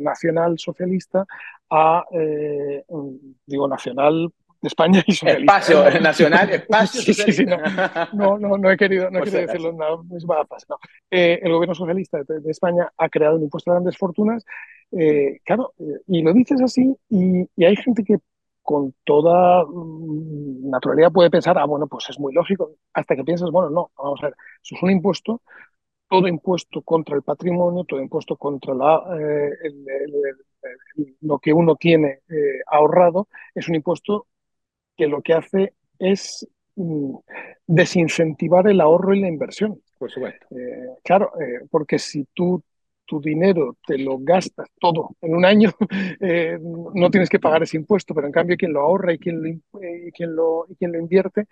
nacional 0.00 0.58
socialista 0.58 1.26
ha, 1.70 2.04
digo 3.46 3.68
nacional 3.68 4.32
España 4.62 5.02
y 5.06 5.12
socialista. 5.12 5.58
Espacio 5.58 6.00
nacional, 6.00 6.50
espacio 6.52 7.00
sí, 7.00 7.14
sí, 7.14 7.32
sí, 7.32 7.44
no, 7.46 8.38
no, 8.38 8.58
no, 8.58 8.70
he 8.70 8.76
querido, 8.76 9.10
no 9.10 9.20
he 9.20 9.22
querido 9.22 9.40
decirlo, 9.42 9.72
no, 9.72 10.02
no. 10.02 10.78
Eh, 11.10 11.40
el 11.42 11.52
gobierno 11.52 11.74
socialista 11.74 12.22
de, 12.22 12.50
España 12.50 12.90
ha 12.96 13.08
creado 13.08 13.36
un 13.36 13.44
impuesto 13.44 13.70
a 13.70 13.74
grandes 13.74 13.96
fortunas, 13.96 14.44
eh, 14.92 15.40
claro, 15.44 15.72
eh, 15.78 16.00
y 16.08 16.22
lo 16.22 16.32
dices 16.32 16.60
así, 16.60 16.94
y, 17.08 17.48
y, 17.56 17.64
hay 17.64 17.76
gente 17.76 18.04
que 18.04 18.18
con 18.70 18.94
toda 19.02 19.64
mm, 19.64 20.70
naturalidad 20.70 21.10
puede 21.10 21.28
pensar, 21.28 21.58
ah, 21.58 21.64
bueno, 21.64 21.88
pues 21.88 22.08
es 22.08 22.20
muy 22.20 22.32
lógico, 22.32 22.76
hasta 22.92 23.16
que 23.16 23.24
piensas, 23.24 23.50
bueno, 23.50 23.68
no, 23.68 23.90
vamos 23.98 24.20
a 24.22 24.26
ver, 24.26 24.36
eso 24.62 24.76
es 24.76 24.82
un 24.84 24.92
impuesto 24.92 25.42
todo 26.08 26.28
impuesto 26.28 26.82
contra 26.82 27.16
el 27.16 27.22
patrimonio, 27.22 27.84
todo 27.84 28.00
impuesto 28.00 28.36
contra 28.36 28.74
la, 28.74 29.00
lo 31.20 31.38
que 31.38 31.52
uno 31.52 31.76
tiene 31.76 32.20
ahorrado, 32.66 33.28
es 33.54 33.68
un 33.68 33.76
impuesto 33.76 34.26
que 34.96 35.06
lo 35.06 35.22
que 35.22 35.34
hace 35.34 35.74
es 36.00 36.48
mm, 36.74 37.14
desincentivar 37.66 38.66
el 38.68 38.80
ahorro 38.80 39.14
y 39.14 39.20
la 39.20 39.28
inversión. 39.28 39.80
Por 39.98 40.10
supuesto. 40.10 40.46
Eh, 40.50 40.88
claro, 41.04 41.32
eh, 41.40 41.66
porque 41.70 41.98
si 41.98 42.24
tú 42.34 42.62
tu 43.10 43.20
dinero 43.20 43.76
te 43.84 43.98
lo 43.98 44.18
gastas 44.20 44.68
todo 44.80 45.16
en 45.20 45.34
un 45.34 45.44
año, 45.44 45.70
eh, 46.20 46.56
no 46.60 47.10
tienes 47.10 47.28
que 47.28 47.40
pagar 47.40 47.64
ese 47.64 47.76
impuesto, 47.76 48.14
pero 48.14 48.28
en 48.28 48.32
cambio 48.32 48.56
quien 48.56 48.72
lo 48.72 48.82
ahorra 48.82 49.12
y 49.12 49.18
quien 49.18 49.42
lo, 49.42 49.48
y 49.48 50.12
quien 50.12 50.36
lo, 50.36 50.66
y 50.68 50.76
quien 50.76 50.92
lo 50.92 50.98
invierte, 51.00 51.46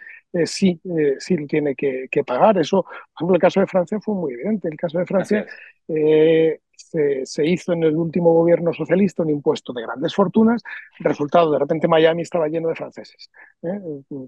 sí, 0.45 0.81
sí 1.19 1.37
lo 1.37 1.47
tiene 1.49 1.75
que, 1.75 2.07
que, 2.09 2.23
pagar. 2.23 2.59
Eso, 2.59 2.85
por 2.85 3.15
ejemplo, 3.17 3.35
el 3.35 3.41
caso 3.41 3.59
de 3.59 3.67
Francia 3.67 3.99
fue 4.01 4.15
muy 4.15 4.35
evidente. 4.35 4.69
El 4.69 4.77
caso 4.77 4.99
de 5.01 5.07
Francia 5.07 5.47
se, 7.25 7.47
hizo 7.47 7.73
en 7.73 7.83
el 7.83 7.97
último 7.97 8.33
gobierno 8.33 8.73
socialista 8.73 9.23
un 9.23 9.31
impuesto 9.31 9.73
de 9.73 9.83
grandes 9.83 10.15
fortunas. 10.15 10.63
Resultado, 10.99 11.53
de 11.53 11.59
repente 11.59 11.89
Miami 11.89 12.23
estaba 12.23 12.49
lleno 12.49 12.69
de 12.69 12.75
franceses 12.75 13.31
¿eh? 13.63 13.81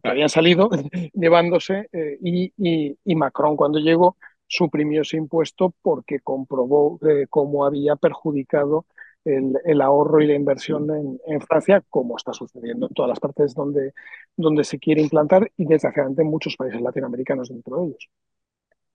que 0.03 0.09
habían 0.09 0.29
salido 0.29 0.69
llevándose 1.14 1.88
eh, 1.93 2.19
y, 2.23 3.14
Macron 3.14 3.57
cuando 3.57 3.79
llegó 3.79 4.16
suprimió 4.50 5.02
ese 5.02 5.16
impuesto 5.16 5.72
porque 5.80 6.18
comprobó 6.20 6.98
eh, 7.08 7.26
cómo 7.30 7.64
había 7.64 7.94
perjudicado 7.94 8.84
el, 9.24 9.80
ahorro 9.80 10.20
y 10.20 10.26
la 10.26 10.34
inversión 10.34 10.90
en, 10.90 11.20
en, 11.26 11.40
Francia, 11.42 11.82
como 11.88 12.16
está 12.16 12.32
sucediendo 12.32 12.88
en 12.88 12.94
todas 12.94 13.10
las 13.10 13.20
partes 13.20 13.54
donde, 13.54 13.92
donde 14.36 14.64
se 14.64 14.78
quiere 14.78 15.02
implantar 15.02 15.50
y 15.56 15.66
desgraciadamente 15.66 16.22
en 16.22 16.28
muchos 16.28 16.56
países 16.56 16.80
latinoamericanos 16.80 17.48
dentro 17.48 17.76
de 17.76 17.86
ellos. 17.88 18.10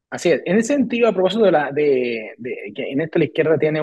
Así 0.09 0.31
es. 0.31 0.41
En 0.45 0.57
ese 0.57 0.73
sentido, 0.73 1.07
a 1.07 1.13
propósito 1.13 1.45
de, 1.45 1.51
la, 1.51 1.71
de, 1.71 2.33
que 2.75 2.91
en 2.91 3.01
esto 3.01 3.19
la 3.19 3.25
izquierda 3.25 3.57
tiene 3.57 3.81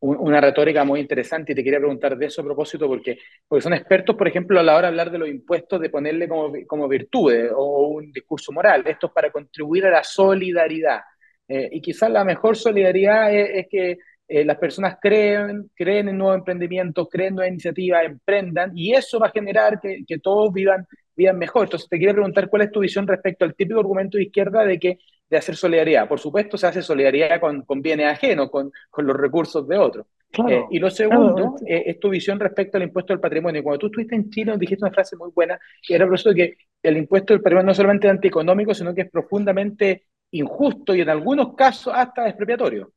una 0.00 0.40
retórica 0.40 0.84
muy 0.84 1.00
interesante 1.00 1.52
y 1.52 1.54
te 1.54 1.64
quería 1.64 1.80
preguntar 1.80 2.16
de 2.16 2.26
eso 2.26 2.40
a 2.40 2.44
propósito 2.44 2.86
porque, 2.86 3.18
porque 3.46 3.62
son 3.62 3.74
expertos, 3.74 4.14
por 4.16 4.28
ejemplo, 4.28 4.60
a 4.60 4.62
la 4.62 4.76
hora 4.76 4.82
de 4.82 4.88
hablar 4.88 5.10
de 5.10 5.18
los 5.18 5.28
impuestos, 5.28 5.80
de 5.80 5.90
ponerle 5.90 6.28
como, 6.28 6.52
como 6.66 6.86
virtudes 6.86 7.50
o 7.54 7.88
un 7.88 8.12
discurso 8.12 8.52
moral. 8.52 8.84
Esto 8.86 9.08
es 9.08 9.12
para 9.12 9.30
contribuir 9.30 9.86
a 9.86 9.90
la 9.90 10.04
solidaridad. 10.04 11.00
Eh, 11.48 11.68
y 11.72 11.80
quizás 11.80 12.10
la 12.10 12.24
mejor 12.24 12.56
solidaridad 12.56 13.34
es, 13.34 13.66
que 13.68 13.98
eh, 14.28 14.44
las 14.44 14.58
personas 14.58 14.98
creen, 15.00 15.70
creen 15.74 16.08
en 16.10 16.18
nuevos 16.18 16.38
emprendimientos, 16.38 17.08
creen 17.10 17.28
en 17.30 17.34
nuevas 17.34 17.52
iniciativas, 17.52 18.04
emprendan, 18.04 18.72
y 18.76 18.94
eso 18.94 19.18
va 19.18 19.28
a 19.28 19.32
generar 19.32 19.80
que, 19.80 20.04
que 20.06 20.18
todos 20.18 20.52
vivan, 20.52 20.86
vivan 21.16 21.38
mejor. 21.38 21.64
Entonces, 21.64 21.88
te 21.88 21.98
quiero 21.98 22.14
preguntar 22.14 22.48
cuál 22.48 22.62
es 22.62 22.70
tu 22.70 22.80
visión 22.80 23.06
respecto 23.06 23.44
al 23.44 23.54
típico 23.56 23.80
argumento 23.80 24.16
de 24.18 24.24
izquierda 24.24 24.64
de 24.64 24.78
que 24.78 24.98
de 25.28 25.36
hacer 25.36 25.56
solidaridad. 25.56 26.08
Por 26.08 26.18
supuesto, 26.18 26.56
se 26.56 26.66
hace 26.66 26.82
solidaridad 26.82 27.40
con, 27.40 27.62
con 27.62 27.82
bienes 27.82 28.06
ajenos, 28.06 28.50
con, 28.50 28.72
con, 28.90 29.06
los 29.06 29.16
recursos 29.16 29.66
de 29.68 29.76
otros. 29.76 30.06
Eh, 30.48 30.64
y 30.70 30.78
lo 30.78 30.90
segundo 30.90 31.56
eh, 31.66 31.84
es 31.86 31.98
tu 31.98 32.10
visión 32.10 32.38
respecto 32.38 32.76
al 32.76 32.84
impuesto 32.84 33.12
del 33.12 33.20
patrimonio. 33.20 33.62
Cuando 33.62 33.78
tú 33.78 33.86
estuviste 33.86 34.14
en 34.14 34.30
Chile, 34.30 34.52
nos 34.52 34.60
dijiste 34.60 34.84
una 34.84 34.92
frase 34.92 35.16
muy 35.16 35.30
buena, 35.34 35.58
que 35.86 35.94
era 35.94 36.06
eso 36.14 36.32
que 36.34 36.56
el 36.82 36.96
impuesto 36.96 37.32
del 37.32 37.42
patrimonio 37.42 37.68
no 37.68 37.74
solamente 37.74 38.06
es 38.06 38.12
antieconómico, 38.12 38.74
sino 38.74 38.94
que 38.94 39.02
es 39.02 39.10
profundamente 39.10 40.06
injusto 40.30 40.94
y 40.94 41.00
en 41.00 41.08
algunos 41.08 41.54
casos 41.54 41.92
hasta 41.96 42.28
expropiatorio. 42.28 42.92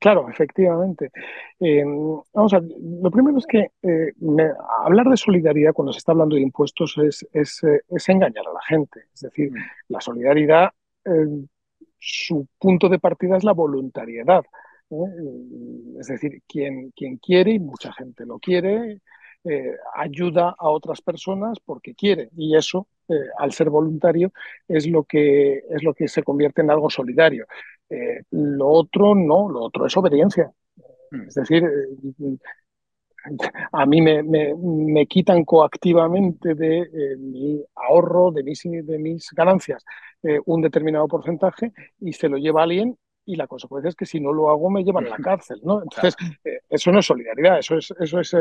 Claro, 0.00 0.28
efectivamente. 0.30 1.10
Eh, 1.60 1.84
vamos 2.32 2.54
a 2.54 2.60
lo 2.60 3.10
primero 3.10 3.38
es 3.38 3.46
que 3.46 3.70
hablar 4.82 5.06
de 5.08 5.16
solidaridad 5.16 5.72
cuando 5.72 5.92
se 5.92 5.98
está 5.98 6.12
hablando 6.12 6.36
de 6.36 6.42
impuestos 6.42 6.96
es, 6.98 7.26
es, 7.32 7.62
es 7.88 8.08
engañar 8.08 8.46
a 8.48 8.52
la 8.52 8.62
gente. 8.66 9.00
Es 9.12 9.20
decir, 9.20 9.52
mm. 9.52 9.56
la 9.88 10.00
solidaridad 10.00 10.70
su 11.98 12.46
punto 12.58 12.88
de 12.88 12.98
partida 12.98 13.36
es 13.36 13.44
la 13.44 13.52
voluntariedad. 13.52 14.44
Es 16.00 16.06
decir, 16.06 16.42
quien, 16.46 16.90
quien 16.92 17.18
quiere, 17.18 17.52
y 17.52 17.58
mucha 17.58 17.92
gente 17.92 18.24
lo 18.24 18.38
quiere, 18.38 19.00
eh, 19.44 19.76
ayuda 19.94 20.54
a 20.58 20.68
otras 20.68 21.00
personas 21.02 21.58
porque 21.64 21.94
quiere. 21.94 22.30
Y 22.36 22.56
eso, 22.56 22.88
eh, 23.08 23.14
al 23.38 23.52
ser 23.52 23.70
voluntario, 23.70 24.32
es 24.66 24.86
lo, 24.86 25.04
que, 25.04 25.58
es 25.70 25.82
lo 25.82 25.94
que 25.94 26.08
se 26.08 26.22
convierte 26.22 26.62
en 26.62 26.70
algo 26.70 26.90
solidario. 26.90 27.46
Eh, 27.90 28.22
lo 28.30 28.68
otro 28.68 29.14
no, 29.14 29.48
lo 29.48 29.60
otro 29.60 29.86
es 29.86 29.96
obediencia. 29.96 30.50
Hmm. 31.10 31.22
Es 31.28 31.34
decir, 31.34 31.64
a 33.72 33.86
mí 33.86 34.00
me, 34.00 34.22
me, 34.22 35.06
quitan 35.06 35.44
coactivamente 35.44 36.54
de 36.54 36.80
eh, 36.80 37.16
mi 37.18 37.62
ahorro, 37.74 38.30
de 38.30 38.42
mis, 38.42 38.62
de 38.62 38.98
mis 38.98 39.30
ganancias, 39.32 39.84
eh, 40.22 40.38
un 40.46 40.62
determinado 40.62 41.06
porcentaje 41.08 41.72
y 42.00 42.12
se 42.12 42.28
lo 42.28 42.36
lleva 42.36 42.62
alguien 42.62 42.96
y 43.24 43.36
la 43.36 43.46
consecuencia 43.46 43.90
es 43.90 43.94
que 43.96 44.06
si 44.06 44.20
no 44.20 44.32
lo 44.32 44.50
hago 44.50 44.70
me 44.70 44.82
llevan 44.82 45.06
a 45.06 45.10
la 45.10 45.18
cárcel, 45.18 45.60
¿no? 45.62 45.82
Entonces, 45.82 46.16
eh, 46.44 46.60
eso 46.68 46.90
no 46.90 47.00
es 47.00 47.06
solidaridad, 47.06 47.58
eso 47.58 47.76
es, 47.76 47.92
eso 48.00 48.20
es 48.20 48.36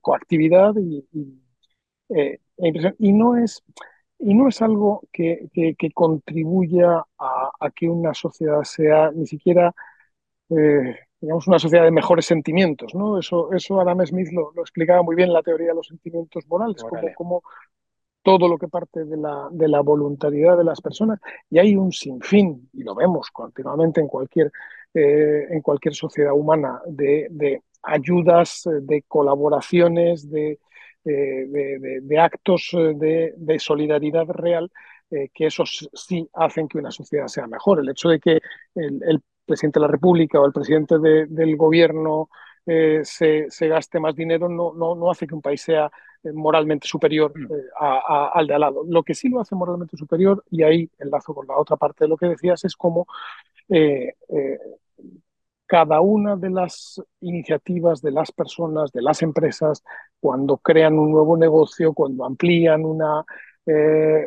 coactividad 0.00 0.74
y, 0.76 1.04
e 2.08 2.38
y, 2.98 3.12
no 3.12 3.36
es 3.36 3.62
y 4.18 4.34
no 4.34 4.48
es 4.48 4.62
algo 4.62 5.02
que, 5.12 5.48
que, 5.52 5.90
contribuya 5.92 7.04
a, 7.18 7.50
a, 7.60 7.70
que 7.70 7.88
una 7.88 8.14
sociedad 8.14 8.62
sea 8.64 9.10
ni 9.12 9.26
siquiera 9.26 9.74
digamos, 11.20 11.46
una 11.46 11.58
sociedad 11.58 11.84
de 11.84 11.90
mejores 11.90 12.26
sentimientos, 12.26 12.94
¿no? 12.94 13.18
Eso, 13.18 13.52
eso 13.52 13.80
Adam 13.80 14.04
Smith 14.06 14.28
lo, 14.32 14.52
explicaba 14.56 15.02
muy 15.02 15.14
bien 15.16 15.28
en 15.28 15.34
la 15.34 15.42
teoría 15.42 15.68
de 15.68 15.74
los 15.74 15.86
sentimientos 15.86 16.46
morales, 16.48 16.82
como, 16.82 17.14
como, 17.14 17.42
todo 18.22 18.48
lo 18.48 18.58
que 18.58 18.68
parte 18.68 19.04
de 19.04 19.16
la, 19.16 19.48
de 19.50 19.68
la 19.68 19.80
voluntariedad 19.80 20.56
de 20.56 20.64
las 20.64 20.80
personas, 20.80 21.20
y 21.48 21.58
hay 21.58 21.76
un 21.76 21.92
sinfín, 21.92 22.68
y 22.72 22.82
lo 22.82 22.94
vemos 22.94 23.30
continuamente 23.30 24.00
en 24.00 24.08
cualquier, 24.08 24.50
eh, 24.94 25.46
en 25.50 25.60
cualquier 25.62 25.94
sociedad 25.94 26.32
humana, 26.32 26.80
de, 26.86 27.28
de 27.30 27.62
ayudas, 27.82 28.62
de 28.82 29.02
colaboraciones, 29.08 30.30
de, 30.30 30.58
de, 31.02 32.00
de 32.02 32.18
actos 32.18 32.70
de, 32.72 33.56
solidaridad 33.58 34.26
real 34.26 34.70
eh, 35.10 35.30
que 35.32 35.46
esos 35.46 35.88
sí 35.94 36.28
hacen 36.34 36.68
que 36.68 36.78
una 36.78 36.90
sociedad 36.90 37.26
sea 37.26 37.46
mejor. 37.46 37.80
El 37.80 37.88
hecho 37.88 38.10
de 38.10 38.20
que 38.20 38.40
el, 38.74 39.02
el 39.02 39.22
presidente 39.50 39.80
de 39.80 39.86
la 39.86 39.92
República 39.92 40.40
o 40.40 40.46
el 40.46 40.52
presidente 40.52 40.98
del 40.98 41.56
gobierno 41.56 42.28
eh, 42.66 43.00
se, 43.04 43.48
gaste 43.68 43.98
más 43.98 44.14
dinero 44.14 44.48
no, 44.48 44.72
no, 44.74 44.94
no, 44.94 45.10
hace 45.10 45.26
que 45.26 45.34
un 45.34 45.42
país 45.42 45.60
sea 45.60 45.90
eh, 46.22 46.32
moralmente 46.32 46.86
superior 46.86 47.32
mm. 47.34 47.52
eh, 47.52 47.64
al 48.34 48.46
de 48.46 48.54
al 48.54 48.60
lado. 48.60 48.84
Lo 48.86 49.02
que 49.02 49.14
sí 49.14 49.28
lo 49.28 49.40
hace 49.40 49.54
moralmente 49.54 49.96
superior, 49.96 50.44
y 50.50 50.62
ahí 50.62 50.90
enlazo 50.98 51.34
con 51.34 51.46
la 51.46 51.56
otra 51.56 51.76
parte 51.76 52.04
de 52.04 52.08
lo 52.08 52.16
que 52.16 52.26
decías, 52.26 52.64
es 52.64 52.76
como 52.76 53.06
cada 55.66 56.00
una 56.00 56.36
de 56.36 56.50
las 56.50 57.00
iniciativas 57.20 58.02
de 58.02 58.10
las 58.10 58.32
personas, 58.32 58.90
de 58.92 59.02
las 59.02 59.22
empresas, 59.22 59.84
cuando 60.18 60.56
crean 60.58 60.98
un 60.98 61.12
nuevo 61.12 61.36
negocio, 61.36 61.92
cuando 61.92 62.24
amplían 62.24 62.84
una, 62.84 63.24
una 63.66 64.26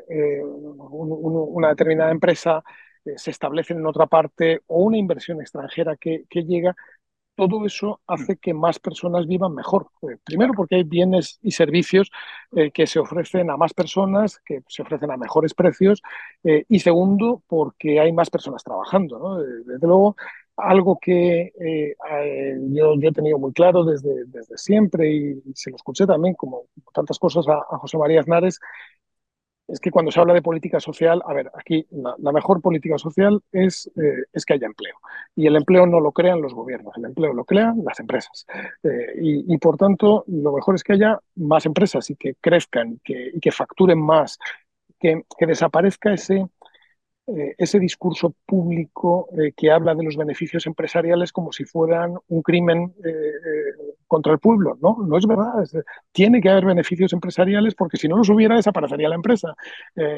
determinada 1.70 2.12
empresa, 2.12 2.62
eh, 2.62 2.83
se 3.18 3.32
establecen 3.32 3.78
en 3.78 3.86
otra 3.86 4.08
parte 4.08 4.62
o 4.68 4.84
una 4.84 4.98
inversión 4.98 5.42
extranjera 5.42 5.96
que, 5.98 6.26
llega, 6.30 6.76
todo 7.36 7.66
eso 7.66 8.00
hace 8.06 8.38
que 8.38 8.54
más 8.54 8.80
personas 8.80 9.28
vivan 9.28 9.56
mejor. 9.56 9.88
Eh, 10.04 10.18
primero 10.24 10.54
porque 10.54 10.76
hay 10.76 10.84
bienes 10.84 11.40
y 11.42 11.52
servicios 11.52 12.12
eh, 12.56 12.72
que 12.72 12.86
se 12.86 13.00
ofrecen 13.00 13.50
a 13.50 13.58
más 13.58 13.74
personas, 13.74 14.40
que 14.46 14.62
se 14.68 14.84
ofrecen 14.84 15.12
a 15.12 15.18
mejores 15.18 15.54
precios, 15.54 16.02
y 16.44 16.80
segundo 16.80 17.42
porque 17.48 18.00
hay 18.00 18.12
más 18.12 18.30
personas 18.30 18.64
trabajando. 18.64 19.40
Desde 19.66 19.88
luego, 19.88 20.16
algo 20.56 21.00
que 21.02 21.52
yo, 22.70 22.94
he 23.02 23.12
tenido 23.12 23.40
muy 23.40 23.54
claro 23.54 23.84
desde, 23.84 24.26
desde 24.26 24.58
siempre 24.58 25.12
y, 25.12 25.42
se 25.56 25.72
lo 25.72 25.78
escuché 25.78 26.06
también, 26.06 26.36
como 26.36 26.66
tantas 26.94 27.18
cosas, 27.18 27.48
a, 27.48 27.54
a 27.54 27.78
José 27.80 27.98
María 27.98 28.20
Aznares, 28.20 28.60
es 29.68 29.80
que 29.80 29.92
cuando 29.92 30.12
se 30.12 30.20
habla 30.20 30.34
de 30.34 30.42
política 30.42 30.80
social, 30.80 31.22
a 31.26 31.34
ver, 31.34 31.50
aquí 31.58 31.86
la, 31.92 32.32
mejor 32.32 32.62
política 32.62 32.98
social 32.98 33.42
es, 33.52 33.90
eh, 33.96 34.24
es 34.32 34.46
que 34.46 34.54
haya 34.54 34.68
empleo. 34.68 34.96
Y 35.36 35.48
el 35.48 35.56
empleo 35.56 35.86
no 35.88 36.00
lo 36.00 36.12
crean 36.12 36.42
los 36.42 36.54
gobiernos, 36.54 36.96
el 36.98 37.06
empleo 37.06 37.34
lo 37.34 37.46
crean 37.46 37.82
las 37.84 38.00
empresas. 38.00 38.46
Eh, 38.84 39.14
y, 39.22 39.58
por 39.58 39.78
tanto, 39.78 40.26
lo 40.28 40.52
mejor 40.52 40.76
es 40.76 40.84
que 40.84 40.94
haya 40.94 41.20
más 41.36 41.66
empresas 41.66 42.10
y 42.10 42.16
que 42.16 42.36
crezcan 42.36 43.00
y 43.04 43.40
que, 43.40 43.52
facturen 43.52 44.00
más, 44.00 44.38
que, 45.00 45.24
que 45.38 45.46
desaparezca 45.46 46.14
ese, 46.14 46.46
eh, 47.26 47.56
ese 47.58 47.80
discurso 47.80 48.36
público 48.46 49.30
eh, 49.40 49.54
que 49.56 49.72
habla 49.72 49.96
de 49.96 50.04
los 50.04 50.18
beneficios 50.18 50.66
empresariales 50.68 51.32
como 51.32 51.54
si 51.54 51.64
fueran 51.64 52.16
un 52.28 52.42
crimen 52.42 52.94
eh, 53.02 53.94
contra 54.08 54.34
el 54.34 54.40
pueblo. 54.40 54.78
No, 54.82 54.98
no 55.08 55.18
es 55.18 55.26
verdad. 55.26 55.64
tiene 56.12 56.42
que 56.42 56.50
haber 56.50 56.66
beneficios 56.66 57.14
empresariales 57.14 57.76
porque 57.76 57.96
si 57.96 58.10
no 58.10 58.18
los 58.18 58.30
hubiera 58.30 58.58
desaparecería 58.58 59.08
la 59.08 59.16
empresa. 59.16 59.56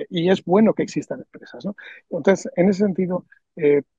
y 0.09 0.29
es 0.29 0.43
bueno 0.43 0.73
que 0.73 0.81
existan 0.83 1.19
empresas. 1.19 1.67
Entonces, 2.09 2.51
en 2.55 2.69
ese 2.69 2.79
sentido, 2.79 3.25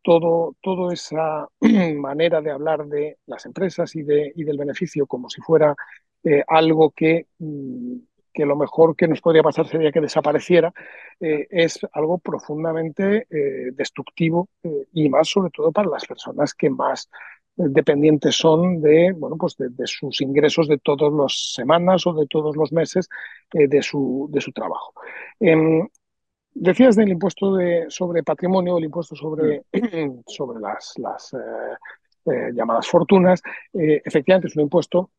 todo, 0.03 0.57
toda 0.61 0.92
esa 0.92 1.49
manera 1.97 2.40
de 2.40 2.51
hablar 2.51 2.87
de 2.87 3.19
las 3.27 3.47
empresas 3.47 3.95
y, 3.95 4.03
de, 4.03 4.33
y 4.35 4.42
del 4.42 4.59
beneficio 4.59 5.07
como 5.07 5.31
si 5.31 5.40
fuera 5.42 5.77
algo 6.49 6.90
que... 6.90 7.27
Mm, 7.38 7.99
que 8.37 8.44
lo 8.44 8.55
mejor 8.55 8.94
que 8.94 9.09
nos 9.09 9.22
podría 9.22 9.42
pasar 9.42 9.66
sería 9.66 9.90
que 9.90 10.03
desapareciera, 10.03 10.70
eh, 11.18 11.46
es 11.49 11.81
algo 11.92 12.18
profundamente 12.18 13.27
eh, 13.31 13.70
destructivo 13.72 14.51
eh, 14.62 14.88
y 14.92 15.09
más 15.09 15.31
sobre 15.31 15.51
todo 15.51 15.72
para 15.72 15.88
las 15.88 16.05
personas 16.05 16.53
que 16.53 16.68
más 16.68 17.09
dependientes 17.57 18.37
son 18.37 18.83
de, 18.83 19.12
bueno, 19.16 19.38
pues 19.38 19.57
de, 19.57 19.87
sus 19.87 20.20
ingresos 20.20 20.68
de 20.68 20.77
todas 20.77 21.11
las 21.11 21.55
semanas 21.55 22.07
o 22.07 22.12
de 22.12 22.27
todos 22.27 22.55
los 22.55 22.70
meses 22.70 23.09
de, 23.51 23.83
su, 23.83 24.29
de 24.31 24.42
su 24.42 24.53
trabajo. 24.53 24.92
Em, 25.40 25.88
decías 26.53 26.94
del 26.96 27.09
impuesto 27.09 27.57
de, 27.57 27.87
sobre 27.88 28.22
patrimonio, 28.22 28.77
el 28.77 28.85
impuesto 28.85 29.16
sobre, 29.16 29.64
mm. 29.72 30.20
sobre 30.27 30.61
las, 30.61 30.92
las 30.99 31.35
llamadas 32.53 32.87
fortunas. 32.87 33.40
efectivamente, 33.72 34.49
es 34.49 34.57
un 34.57 34.64
impuesto 34.64 35.11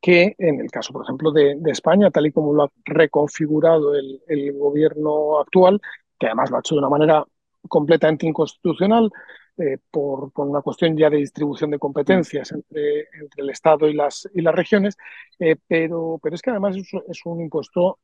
que 0.00 0.34
en 0.38 0.60
el 0.60 0.70
caso, 0.70 0.92
por 0.92 1.04
ejemplo, 1.04 1.32
de, 1.32 1.58
España, 1.66 2.10
tal 2.10 2.26
y 2.26 2.32
como 2.32 2.52
lo 2.52 2.64
ha 2.64 2.70
reconfigurado 2.84 3.94
el, 3.94 4.52
gobierno 4.52 5.38
actual, 5.40 5.80
que 6.18 6.26
además 6.26 6.50
lo 6.50 6.56
ha 6.56 6.60
hecho 6.60 6.74
de 6.74 6.80
una 6.80 6.88
manera 6.88 7.24
completamente 7.68 8.26
inconstitucional, 8.26 9.10
eh, 9.58 9.78
por, 9.90 10.32
una 10.36 10.62
cuestión 10.62 10.96
ya 10.96 11.10
de 11.10 11.18
distribución 11.18 11.70
de 11.70 11.78
competencias 11.78 12.52
entre, 12.52 13.00
entre 13.12 13.42
el 13.42 13.50
Estado 13.50 13.88
y 13.88 13.94
las, 13.94 14.28
y 14.34 14.40
las 14.40 14.54
regiones, 14.54 14.96
eh, 15.38 15.56
pero, 15.68 16.18
pero 16.22 16.34
es 16.34 16.42
que 16.42 16.50
además 16.50 16.76
es, 16.76 17.26
un 17.26 17.40
impuesto 17.40 17.98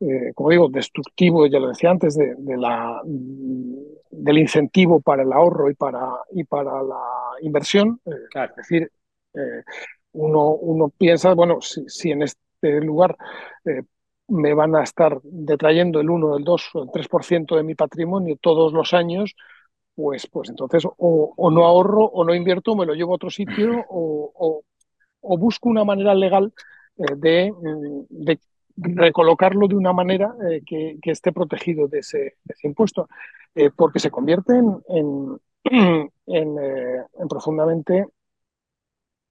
eh, 0.00 0.32
como 0.34 0.50
digo, 0.50 0.68
destructivo, 0.68 1.46
ya 1.46 1.58
lo 1.58 1.68
decía 1.68 1.90
antes, 1.90 2.14
de, 2.14 2.36
la, 2.56 3.02
del 3.04 4.38
incentivo 4.38 5.00
para 5.00 5.22
el 5.22 5.32
ahorro 5.32 5.70
y 5.70 5.74
para, 5.74 6.08
y 6.32 6.44
para 6.44 6.82
la 6.82 7.00
inversión. 7.42 8.00
Es 8.04 8.56
decir, 8.56 8.90
eh, 9.34 9.62
uno, 10.12 10.50
uno, 10.50 10.88
piensa, 10.90 11.34
bueno, 11.34 11.58
si, 11.60 12.10
en 12.10 12.22
este 12.22 12.80
lugar 12.80 13.16
eh, 13.64 13.82
me 14.28 14.54
van 14.54 14.76
a 14.76 14.82
estar 14.82 15.20
detrayendo 15.22 16.00
el 16.00 16.10
1, 16.10 16.36
el 16.36 16.44
2 16.44 16.70
o 16.74 16.82
el 16.84 16.90
3% 16.90 17.56
de 17.56 17.62
mi 17.62 17.74
patrimonio 17.74 18.36
todos 18.40 18.72
los 18.72 18.94
años, 18.94 19.34
pues, 19.94 20.28
pues 20.28 20.48
entonces 20.50 20.84
o, 20.96 21.50
no 21.50 21.64
ahorro 21.64 22.04
o 22.04 22.24
no 22.24 22.34
invierto, 22.34 22.76
me 22.76 22.86
lo 22.86 22.94
llevo 22.94 23.12
a 23.12 23.16
otro 23.16 23.30
sitio 23.30 23.84
o, 23.90 24.62
busco 25.20 25.68
una 25.68 25.84
manera 25.84 26.14
legal 26.14 26.52
eh, 26.96 27.14
de, 27.16 27.52
de, 28.08 28.38
recolocarlo 28.80 29.68
de 29.68 29.74
una 29.74 29.92
manera 29.92 30.34
que, 30.66 30.98
esté 31.04 31.32
protegido 31.32 31.88
de 31.88 32.00
ese, 32.00 32.36
impuesto, 32.62 33.08
porque 33.76 33.98
se 33.98 34.10
convierte 34.10 34.54
en, 34.54 34.80
en, 34.88 35.40
en 36.26 37.28
profundamente 37.28 38.06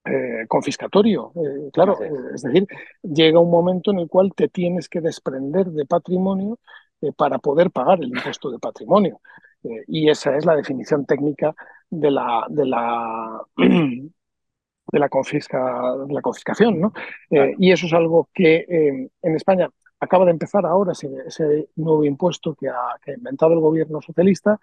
eh, 0.10 0.46
confiscatorio. 0.48 1.34
Eh, 1.36 1.70
claro, 1.74 2.02
eh, 2.02 2.10
es 2.34 2.42
decir, 2.42 2.66
llega 3.02 3.40
un 3.40 3.52
momento 3.52 3.92
en 3.92 4.00
el 4.00 4.08
cual 4.08 4.34
te 4.34 4.48
tienes 4.48 4.88
que 4.88 5.02
desprender 5.02 5.68
de 5.68 5.86
patrimonio 5.86 6.60
para 7.18 7.40
poder 7.40 7.72
pagar 7.72 8.00
el 8.02 8.10
impuesto 8.10 8.50
de 8.50 8.60
patrimonio. 8.60 9.20
y 9.88 10.10
esa 10.10 10.38
es 10.38 10.46
la 10.46 10.56
definición 10.56 11.06
técnica 11.06 11.56
de 11.90 12.12
la, 12.12 12.46
de 12.50 12.66
la, 12.66 13.42
de 14.92 15.00
la, 15.00 15.10
confisca, 15.10 15.96
de 16.08 16.14
la 16.14 16.22
confiscación. 16.22 16.80
¿no? 16.80 16.94
y 17.30 17.72
eso 17.72 17.86
es 17.88 17.94
algo 17.94 18.30
que 18.34 19.10
en 19.22 19.36
España 19.36 19.70
acaba 20.00 20.26
de 20.26 20.32
empezar 20.32 20.66
ahora 20.66 20.92
ese, 20.92 21.10
ese 21.26 21.70
nuevo 21.76 22.04
impuesto 22.04 22.56
que 22.56 22.70
ha, 22.70 22.98
que 23.04 23.12
ha 23.12 23.16
inventado 23.16 23.54
el 23.54 23.60
gobierno 23.60 24.02
socialista 24.02 24.60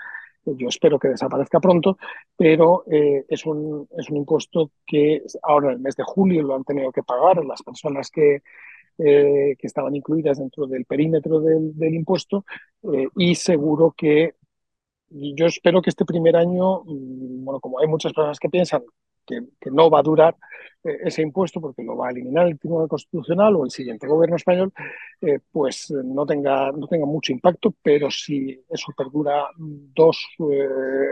yo 0.47 0.69
espero 0.69 0.99
que 0.99 1.09
desaparezca 1.09 1.61
pronto, 1.61 1.99
pero 2.37 2.85
eh, 2.91 3.25
es, 3.29 3.47
un, 3.47 3.89
es 3.97 4.11
un 4.11 4.19
impuesto 4.19 4.71
que 4.87 5.23
ahora 5.43 5.69
en 5.69 5.75
el 5.75 5.81
mes 5.81 5.97
de 5.97 6.05
julio 6.05 6.43
lo 6.43 6.55
han 6.55 6.65
tenido 6.65 6.93
que 6.93 7.03
pagar 7.03 7.45
las 7.45 7.63
personas 7.63 8.11
que, 8.11 8.43
eh, 8.99 9.57
que 9.59 9.67
estaban 9.67 9.95
incluidas 9.97 10.39
dentro 10.39 10.67
del 10.67 10.85
perímetro 10.85 11.41
del, 11.41 11.77
del 11.77 11.95
impuesto 11.95 12.45
eh, 12.93 13.09
y 13.17 13.35
seguro 13.35 13.95
que 13.97 14.35
yo 15.09 15.47
espero 15.47 15.81
que 15.81 15.91
este 15.91 16.05
primer 16.05 16.37
año, 16.37 16.83
mm, 16.85 17.45
bueno, 17.45 17.61
como 17.61 17.79
hay 17.79 17.87
muchas 17.87 18.13
personas 18.13 18.39
que 18.39 18.51
piensan 18.51 18.83
que, 19.25 19.71
no 19.71 19.91
va 19.91 20.01
a 20.01 20.03
durar 20.03 20.37
eh, 20.85 20.99
ese 21.05 21.23
impuesto 21.23 21.61
porque 21.61 21.83
lo 21.83 21.97
va 21.97 22.09
a 22.09 22.11
eliminar 22.11 22.47
el 22.47 22.59
Tribunal 22.59 22.89
Constitucional 22.89 23.57
o 23.57 23.65
el 23.65 23.71
siguiente 23.71 24.07
gobierno 24.07 24.37
español, 24.37 24.73
eh, 25.21 25.39
pues 25.51 25.91
eh, 25.91 25.95
no 26.05 26.27
tenga, 26.27 26.71
no 26.73 26.87
tenga 26.87 27.07
mucho 27.07 27.33
impacto, 27.33 27.75
pero 27.83 28.11
si 28.11 28.61
eso 28.69 28.93
perdura 28.97 29.49
dos 29.59 30.27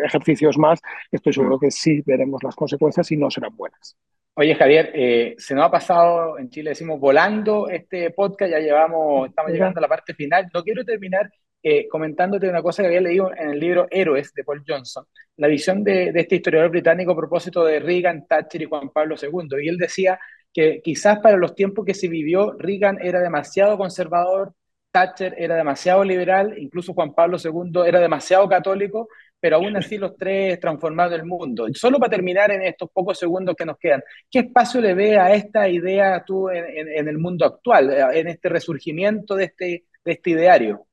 ejercicios 0.04 0.58
más, 0.58 0.80
estoy 1.10 1.32
seguro 1.32 1.58
que 1.58 1.70
sí 1.70 2.02
veremos 2.04 2.42
las 2.42 2.54
consecuencias 2.54 3.10
y 3.12 3.16
no 3.16 3.30
serán 3.30 3.56
buenas. 3.56 3.96
Oye, 4.34 4.54
Javier, 4.54 5.34
se 5.36 5.54
nos 5.54 5.66
ha 5.66 5.70
pasado, 5.70 6.38
en 6.38 6.48
Chile 6.48 6.70
decimos 6.70 6.98
volando 6.98 7.68
este 7.68 8.10
podcast, 8.12 8.50
ya 8.50 8.60
llevamos, 8.60 9.28
estamos 9.28 9.52
llegando 9.52 9.78
a 9.78 9.82
la 9.82 9.88
parte 9.88 10.14
final. 10.14 10.48
No 10.54 10.62
quiero 10.62 10.84
terminar 10.86 11.30
eh, 11.62 11.86
comentándote 11.88 12.48
una 12.48 12.60
cosa 12.60 12.82
que 12.82 12.88
había 12.88 13.00
leído 13.00 13.30
en 13.36 13.50
el 13.50 13.60
libro 13.60 13.86
Héroes 13.90 14.32
de 14.34 14.42
Paul 14.42 14.64
Johnson, 14.66 15.04
la 15.36 15.46
visión 15.46 15.84
de, 15.84 16.12
este 16.14 16.36
historiador 16.36 16.70
británico 16.70 17.12
a 17.12 17.16
propósito 17.16 17.64
de 17.64 17.78
Reagan, 17.78 18.26
Thatcher 18.26 18.62
y 18.62 18.64
Juan 18.64 18.90
Pablo 18.90 19.14
II. 19.20 19.62
Y 19.62 19.68
él 19.68 19.76
decía 19.76 20.18
que 20.52 20.80
quizás 20.82 21.20
para 21.20 21.36
los 21.36 21.54
tiempos 21.54 21.84
que 21.84 21.94
se 21.94 22.08
vivió, 22.08 22.52
Reagan 22.58 22.98
era 23.00 23.20
demasiado 23.20 23.78
conservador, 23.78 24.52
Thatcher 24.90 25.34
era 25.38 25.54
demasiado 25.56 26.04
liberal, 26.04 26.54
incluso 26.58 26.94
Juan 26.94 27.14
Pablo 27.14 27.38
II 27.42 27.82
era 27.86 28.00
demasiado 28.00 28.48
católico, 28.48 29.08
pero 29.38 29.56
aún 29.56 29.76
así 29.76 29.98
los 29.98 30.16
tres 30.16 30.58
transformaron 30.60 31.14
el 31.14 31.24
mundo. 31.24 31.66
Solo 31.74 31.98
para 31.98 32.10
terminar 32.10 32.50
en 32.50 32.62
estos 32.62 32.90
pocos 32.90 33.18
segundos 33.18 33.54
que 33.56 33.64
nos 33.64 33.78
quedan, 33.78 34.02
¿qué 34.30 34.40
espacio 34.40 34.80
le 34.80 34.94
ve 34.94 35.18
a 35.18 35.32
esta 35.32 35.68
idea 35.68 36.22
tú 36.24 36.50
en, 36.50 37.08
el 37.08 37.18
mundo 37.18 37.46
actual, 37.46 37.90
en 38.14 38.28
este 38.28 38.48
resurgimiento 38.48 39.34
de 39.36 39.44
este, 39.44 39.84
de 40.04 40.12
este 40.12 40.30
ideario? 40.30 40.86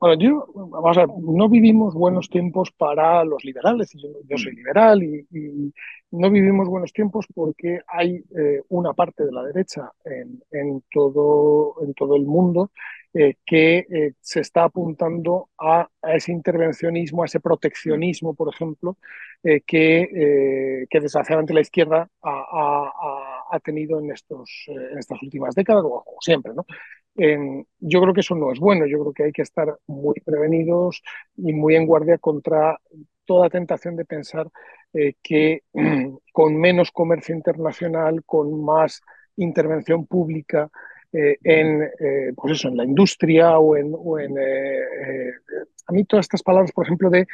Bueno, 0.00 0.14
yo, 0.22 0.46
vamos 0.54 0.96
a 0.96 1.06
ver, 1.06 1.08
no 1.18 1.48
vivimos 1.48 1.92
buenos 1.92 2.30
tiempos 2.30 2.70
para 2.70 3.24
los 3.24 3.44
liberales, 3.44 3.92
yo, 3.94 4.38
soy 4.38 4.54
liberal 4.54 5.02
y, 5.02 5.74
no 6.12 6.30
vivimos 6.30 6.68
buenos 6.68 6.92
tiempos 6.92 7.26
porque 7.34 7.80
hay 7.88 8.24
eh, 8.38 8.62
una 8.68 8.92
parte 8.94 9.24
de 9.24 9.32
la 9.32 9.42
derecha 9.42 9.90
en, 10.04 10.84
todo, 10.92 11.74
en 11.82 11.94
todo 11.94 12.14
el 12.14 12.26
mundo 12.26 12.70
eh, 13.12 13.34
que 13.44 13.78
eh, 13.90 14.12
se 14.20 14.40
está 14.40 14.64
apuntando 14.64 15.50
a, 15.58 15.88
ese 16.14 16.30
intervencionismo, 16.30 17.24
a 17.24 17.26
ese 17.26 17.40
proteccionismo, 17.40 18.34
por 18.34 18.54
ejemplo, 18.54 18.96
que, 19.42 20.86
que 20.88 21.00
desgraciadamente 21.00 21.54
la 21.54 21.60
izquierda 21.60 22.08
ha, 22.22 23.60
tenido 23.64 23.98
en, 23.98 24.12
estos, 24.12 24.64
en 24.68 24.98
estas 24.98 25.20
últimas 25.22 25.54
décadas, 25.54 25.82
o, 25.84 26.04
o 26.06 26.16
siempre, 26.20 26.54
¿no? 26.54 26.64
Yo 27.18 28.00
creo 28.00 28.14
que 28.14 28.20
eso 28.20 28.36
no 28.36 28.52
es 28.52 28.60
bueno, 28.60 28.86
yo 28.86 29.00
creo 29.00 29.12
que 29.12 29.24
hay 29.24 29.32
que 29.32 29.42
estar 29.42 29.76
muy 29.86 30.14
prevenidos 30.24 31.02
y 31.36 31.52
muy 31.52 31.74
en 31.74 31.86
guardia 31.86 32.18
contra 32.18 32.78
toda 33.28 33.50
tentación 33.50 33.94
de 33.94 34.06
pensar 34.06 34.48
eh, 34.94 35.14
que 35.22 35.62
con 36.32 36.56
menos 36.56 36.90
comercio 36.90 37.34
internacional, 37.34 38.24
con 38.24 38.64
más 38.64 39.02
intervención 39.36 40.06
pública 40.06 40.70
eh, 41.12 41.36
en, 41.44 41.82
eh, 41.82 42.32
pues 42.34 42.54
eso, 42.54 42.68
en 42.68 42.76
la 42.78 42.84
industria 42.84 43.58
o 43.58 43.76
en... 43.76 43.92
O 43.94 44.18
en 44.18 44.34
a 45.86 45.92
mí 45.92 46.04
todas 46.04 46.24
estas 46.24 46.42
palabras, 46.42 46.70
por 46.72 46.84
ejemplo, 46.84 47.08
de 47.08 47.26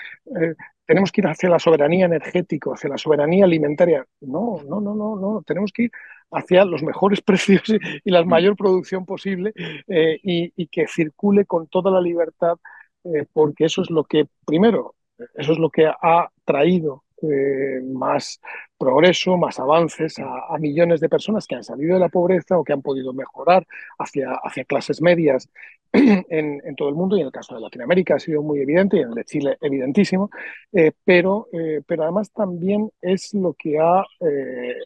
tenemos 0.86 1.10
que 1.10 1.20
ir 1.20 1.26
hacia 1.26 1.48
la 1.48 1.58
soberanía 1.58 2.06
energética, 2.06 2.70
hacia 2.72 2.90
la 2.90 2.98
soberanía 2.98 3.46
alimentaria. 3.46 4.06
No, 4.20 4.62
no, 4.68 4.80
no, 4.80 4.94
no, 4.94 5.16
no. 5.16 5.42
Tenemos 5.44 5.72
que 5.72 5.84
ir 5.84 5.90
hacia 6.30 6.64
los 6.64 6.82
mejores 6.82 7.20
precios 7.22 7.62
y 7.68 8.10
la 8.10 8.24
mayor 8.24 8.56
producción 8.56 9.06
posible 9.06 9.52
eh, 9.88 10.18
y, 10.22 10.66
que 10.68 10.86
circule 10.88 11.44
con 11.44 11.66
toda 11.66 11.90
la 11.90 12.00
libertad, 12.00 12.56
eh, 13.04 13.26
porque 13.32 13.66
eso 13.66 13.82
es 13.82 13.90
lo 13.90 14.04
que, 14.04 14.26
primero, 14.44 14.94
eso 15.34 15.52
es 15.52 15.58
lo 15.58 15.70
que 15.70 15.86
ha 15.86 16.28
traído 16.44 17.04
eh, 17.22 17.80
más 17.84 18.40
progreso, 18.84 19.36
más 19.36 19.58
avances 19.58 20.18
a, 20.18 20.58
millones 20.58 21.00
de 21.00 21.08
personas 21.08 21.46
que 21.46 21.54
han 21.54 21.64
salido 21.64 21.94
de 21.94 22.00
la 22.00 22.08
pobreza 22.08 22.58
o 22.58 22.64
que 22.64 22.72
han 22.72 22.82
podido 22.82 23.12
mejorar 23.12 23.66
hacia, 23.98 24.32
hacia 24.42 24.64
clases 24.64 25.00
medias 25.00 25.48
en, 25.92 26.76
todo 26.76 26.88
el 26.88 26.94
mundo 26.94 27.16
y 27.16 27.20
en 27.20 27.26
el 27.26 27.32
caso 27.32 27.54
de 27.54 27.60
Latinoamérica 27.60 28.16
ha 28.16 28.18
sido 28.18 28.42
muy 28.42 28.60
evidente 28.60 28.96
y 28.96 29.00
en 29.00 29.08
el 29.08 29.14
de 29.14 29.24
Chile 29.24 29.56
evidentísimo, 29.60 30.30
eh, 30.72 30.92
pero, 31.04 31.48
eh, 31.52 31.82
pero 31.86 32.02
además 32.02 32.30
también 32.32 32.90
es 33.00 33.32
lo 33.32 33.54
que 33.54 33.78
ha 33.78 34.04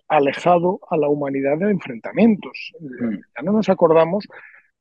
alejado 0.09 0.81
a 0.91 0.97
la 0.97 1.09
humanidad 1.09 1.59
de 1.59 1.71
enfrentamientos. 1.71 2.73
Mm. 2.81 3.15
Ya 3.37 3.43
no 3.43 3.53
nos 3.53 3.69
acordamos 3.69 4.29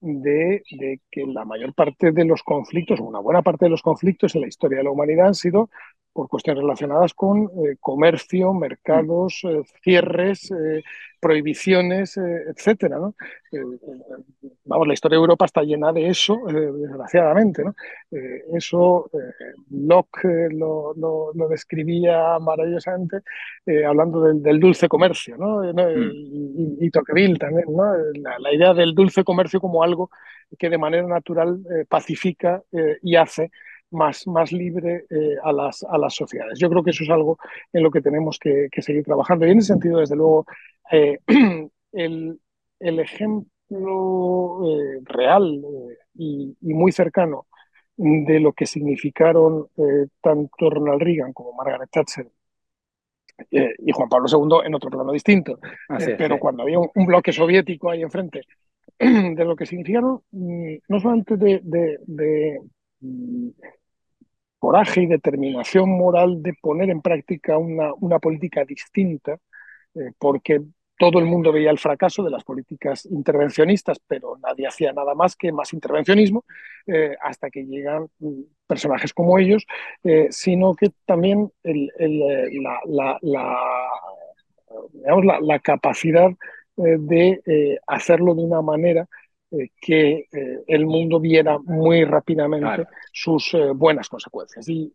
de, 0.01 0.63
que 1.11 1.25
la 1.25 1.45
mayor 1.45 1.73
parte 1.73 2.11
de 2.11 2.25
los 2.25 2.43
conflictos, 2.43 2.99
una 2.99 3.19
buena 3.19 3.41
parte 3.41 3.65
de 3.65 3.69
los 3.69 3.81
conflictos 3.81 4.35
en 4.35 4.41
la 4.41 4.47
historia 4.47 4.79
de 4.79 4.83
la 4.83 4.91
humanidad 4.91 5.27
han 5.27 5.35
sido 5.35 5.69
por 6.17 6.29
cuestiones 6.29 6.63
relacionadas 6.63 7.13
con 7.13 7.43
eh, 7.43 7.75
comercio, 7.79 8.51
mercados, 8.51 9.39
eh, 9.43 9.61
cierres, 9.83 10.49
eh, 10.49 10.81
prohibiciones, 11.19 12.17
etcétera. 12.17 12.97
vamos, 14.65 14.87
la 14.87 14.93
historia 14.93 15.17
de 15.17 15.21
Europa 15.21 15.45
está 15.45 15.61
llena 15.61 15.91
de 15.91 16.07
eso, 16.07 16.39
desgraciadamente. 16.47 17.63
eso 18.53 19.09
Locke 19.69 20.49
lo, 20.51 20.93
describía 21.49 22.37
maravillosamente 22.39 23.17
hablando 23.87 24.21
del, 24.21 24.59
dulce 24.59 24.87
comercio, 24.87 25.37
¿no? 25.37 25.61
Mm. 25.61 26.11
y, 26.79 26.85
y, 26.85 26.89
Tocqueville 26.91 27.39
también, 27.39 27.65
la, 27.75 28.37
la, 28.39 28.53
idea 28.53 28.75
del 28.75 28.93
dulce 28.93 29.23
comercio 29.23 29.59
como 29.59 29.83
algo 29.83 30.11
que 30.57 30.69
de 30.69 30.77
manera 30.77 31.07
natural 31.07 31.59
pacifica 31.89 32.61
y 33.01 33.15
hace 33.15 33.49
más, 33.91 34.27
más 34.27 34.51
libre 34.51 35.05
eh, 35.09 35.35
a, 35.43 35.51
las, 35.51 35.83
a 35.83 35.97
las 35.97 36.13
sociedades. 36.13 36.59
Yo 36.59 36.69
creo 36.69 36.83
que 36.83 36.91
eso 36.91 37.03
es 37.03 37.09
algo 37.09 37.37
en 37.73 37.83
lo 37.83 37.91
que 37.91 38.01
tenemos 38.01 38.39
que, 38.39 38.69
seguir 38.79 39.03
trabajando. 39.03 39.45
Y 39.45 39.51
en 39.51 39.59
ese 39.59 39.73
sentido, 39.73 39.99
desde 39.99 40.15
luego, 40.15 40.45
eh, 40.91 41.19
el, 41.91 42.39
el, 42.79 42.99
ejemplo 42.99 44.61
eh, 44.65 44.99
real 45.03 45.61
y, 46.15 46.55
muy 46.61 46.91
cercano 46.91 47.47
de 47.95 48.39
lo 48.39 48.53
que 48.53 48.67
significaron 48.67 49.69
tanto 50.21 50.69
Ronald 50.69 51.01
Reagan 51.01 51.33
como 51.33 51.53
Margaret 51.53 51.89
Thatcher 51.89 52.29
y 53.49 53.91
Juan 53.91 54.07
Pablo 54.07 54.27
II 54.31 54.67
en 54.67 54.75
otro 54.75 54.91
plano 54.91 55.11
distinto, 55.11 55.57
pero 56.15 56.37
cuando 56.37 56.61
había 56.61 56.77
un, 56.77 57.05
bloque 57.07 57.31
soviético 57.31 57.89
ahí 57.89 58.03
enfrente, 58.03 58.43
de 58.99 59.45
lo 59.45 59.55
que 59.55 59.65
significaron, 59.65 60.21
mm, 60.29 60.75
no 60.89 60.99
solamente 60.99 61.37
de, 61.37 61.59
de 61.63 62.59
coraje 64.59 65.01
y 65.01 65.07
determinación 65.07 65.89
moral 65.89 66.41
de 66.41 66.53
poner 66.61 66.89
en 66.89 67.01
práctica 67.01 67.57
una, 67.57 67.93
una 67.95 68.19
política 68.19 68.63
distinta, 68.65 69.37
eh, 69.95 70.11
porque 70.17 70.61
todo 70.99 71.19
el 71.19 71.25
mundo 71.25 71.51
veía 71.51 71.69
el 71.69 71.77
fracaso 71.77 72.23
de 72.23 72.31
las 72.31 72.43
políticas 72.43 73.05
intervencionistas, 73.05 73.99
pero 74.07 74.37
nadie 74.41 74.67
hacía 74.67 74.93
nada 74.93 75.13
más 75.13 75.35
que 75.35 75.51
más 75.51 75.71
intervencionismo, 75.73 76.43
eh, 76.87 77.15
hasta 77.21 77.51
que 77.51 77.65
llegan 77.65 78.07
mm, 78.19 78.41
personajes 78.65 79.13
como 79.13 79.37
ellos, 79.37 79.65
eh, 80.03 80.27
sino 80.31 80.75
que 80.75 80.91
también 81.05 81.51
la, 81.63 82.79
la, 82.85 83.19
la, 83.21 83.59
la, 85.41 85.59
capacidad 85.59 86.31
de 86.75 87.79
hacerlo 87.87 88.35
de 88.35 88.43
una 88.43 88.61
manera 88.61 89.07
eh, 89.49 89.69
que 89.79 90.27
eh, 90.29 90.63
el 90.67 90.85
mundo 90.85 91.21
viera 91.21 91.57
muy 91.57 92.03
rápidamente 92.03 92.85
sus 93.13 93.53
eh, 93.53 93.71
buenas 93.71 94.09
consecuencias. 94.09 94.67
Y, 94.67 94.91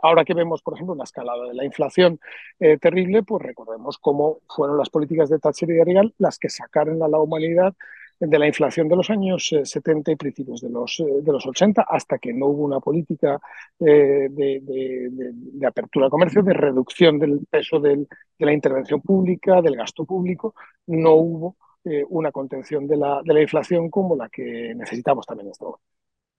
ahora 0.00 0.24
que 0.24 0.32
vemos, 0.32 0.62
por 0.62 0.74
ejemplo, 0.74 0.94
una 0.94 1.02
escalada 1.02 1.48
de 1.48 1.54
la 1.54 1.64
inflación 1.64 2.20
terrible, 2.58 3.22
pues 3.22 3.42
recordemos 3.42 3.98
cómo 3.98 4.40
fueron 4.46 4.76
las 4.76 4.90
políticas 4.90 5.30
de 5.30 5.38
Thatcher 5.38 5.70
y 5.70 5.72
de 5.72 5.84
Reagan 5.84 6.12
las 6.18 6.38
que 6.38 6.50
sacaron 6.50 7.02
a 7.02 7.08
la 7.08 7.18
humanidad 7.18 7.74
de 8.20 8.38
la 8.38 8.46
inflación 8.46 8.88
de 8.88 8.96
los 8.96 9.08
años 9.10 9.50
70 9.64 10.12
y 10.12 10.16
principios 10.16 10.60
de 10.60 10.68
los, 10.68 11.02
de 11.22 11.32
los 11.32 11.46
80, 11.46 11.86
hasta 11.88 12.18
que 12.18 12.34
no 12.34 12.46
hubo 12.46 12.64
una 12.64 12.80
política 12.80 13.40
de, 13.78 14.28
de, 14.28 15.66
apertura 15.66 16.06
al 16.06 16.10
comercio, 16.10 16.42
de 16.42 16.52
reducción 16.52 17.18
del 17.18 17.40
peso 17.50 17.80
de 17.80 18.06
la 18.38 18.52
intervención 18.52 19.00
pública, 19.00 19.62
del 19.62 19.76
gasto 19.76 20.04
público, 20.04 20.54
no 20.86 21.14
hubo 21.14 21.56
eh, 21.86 22.04
una 22.08 22.32
contención 22.32 22.86
de 22.86 22.96
la, 22.96 23.20
de 23.24 23.34
la 23.34 23.42
inflación 23.42 23.90
como 23.90 24.16
la 24.16 24.28
que 24.28 24.74
necesitamos 24.74 25.24
también 25.26 25.46
en 25.46 25.52
este 25.52 25.64
momento. 25.64 25.82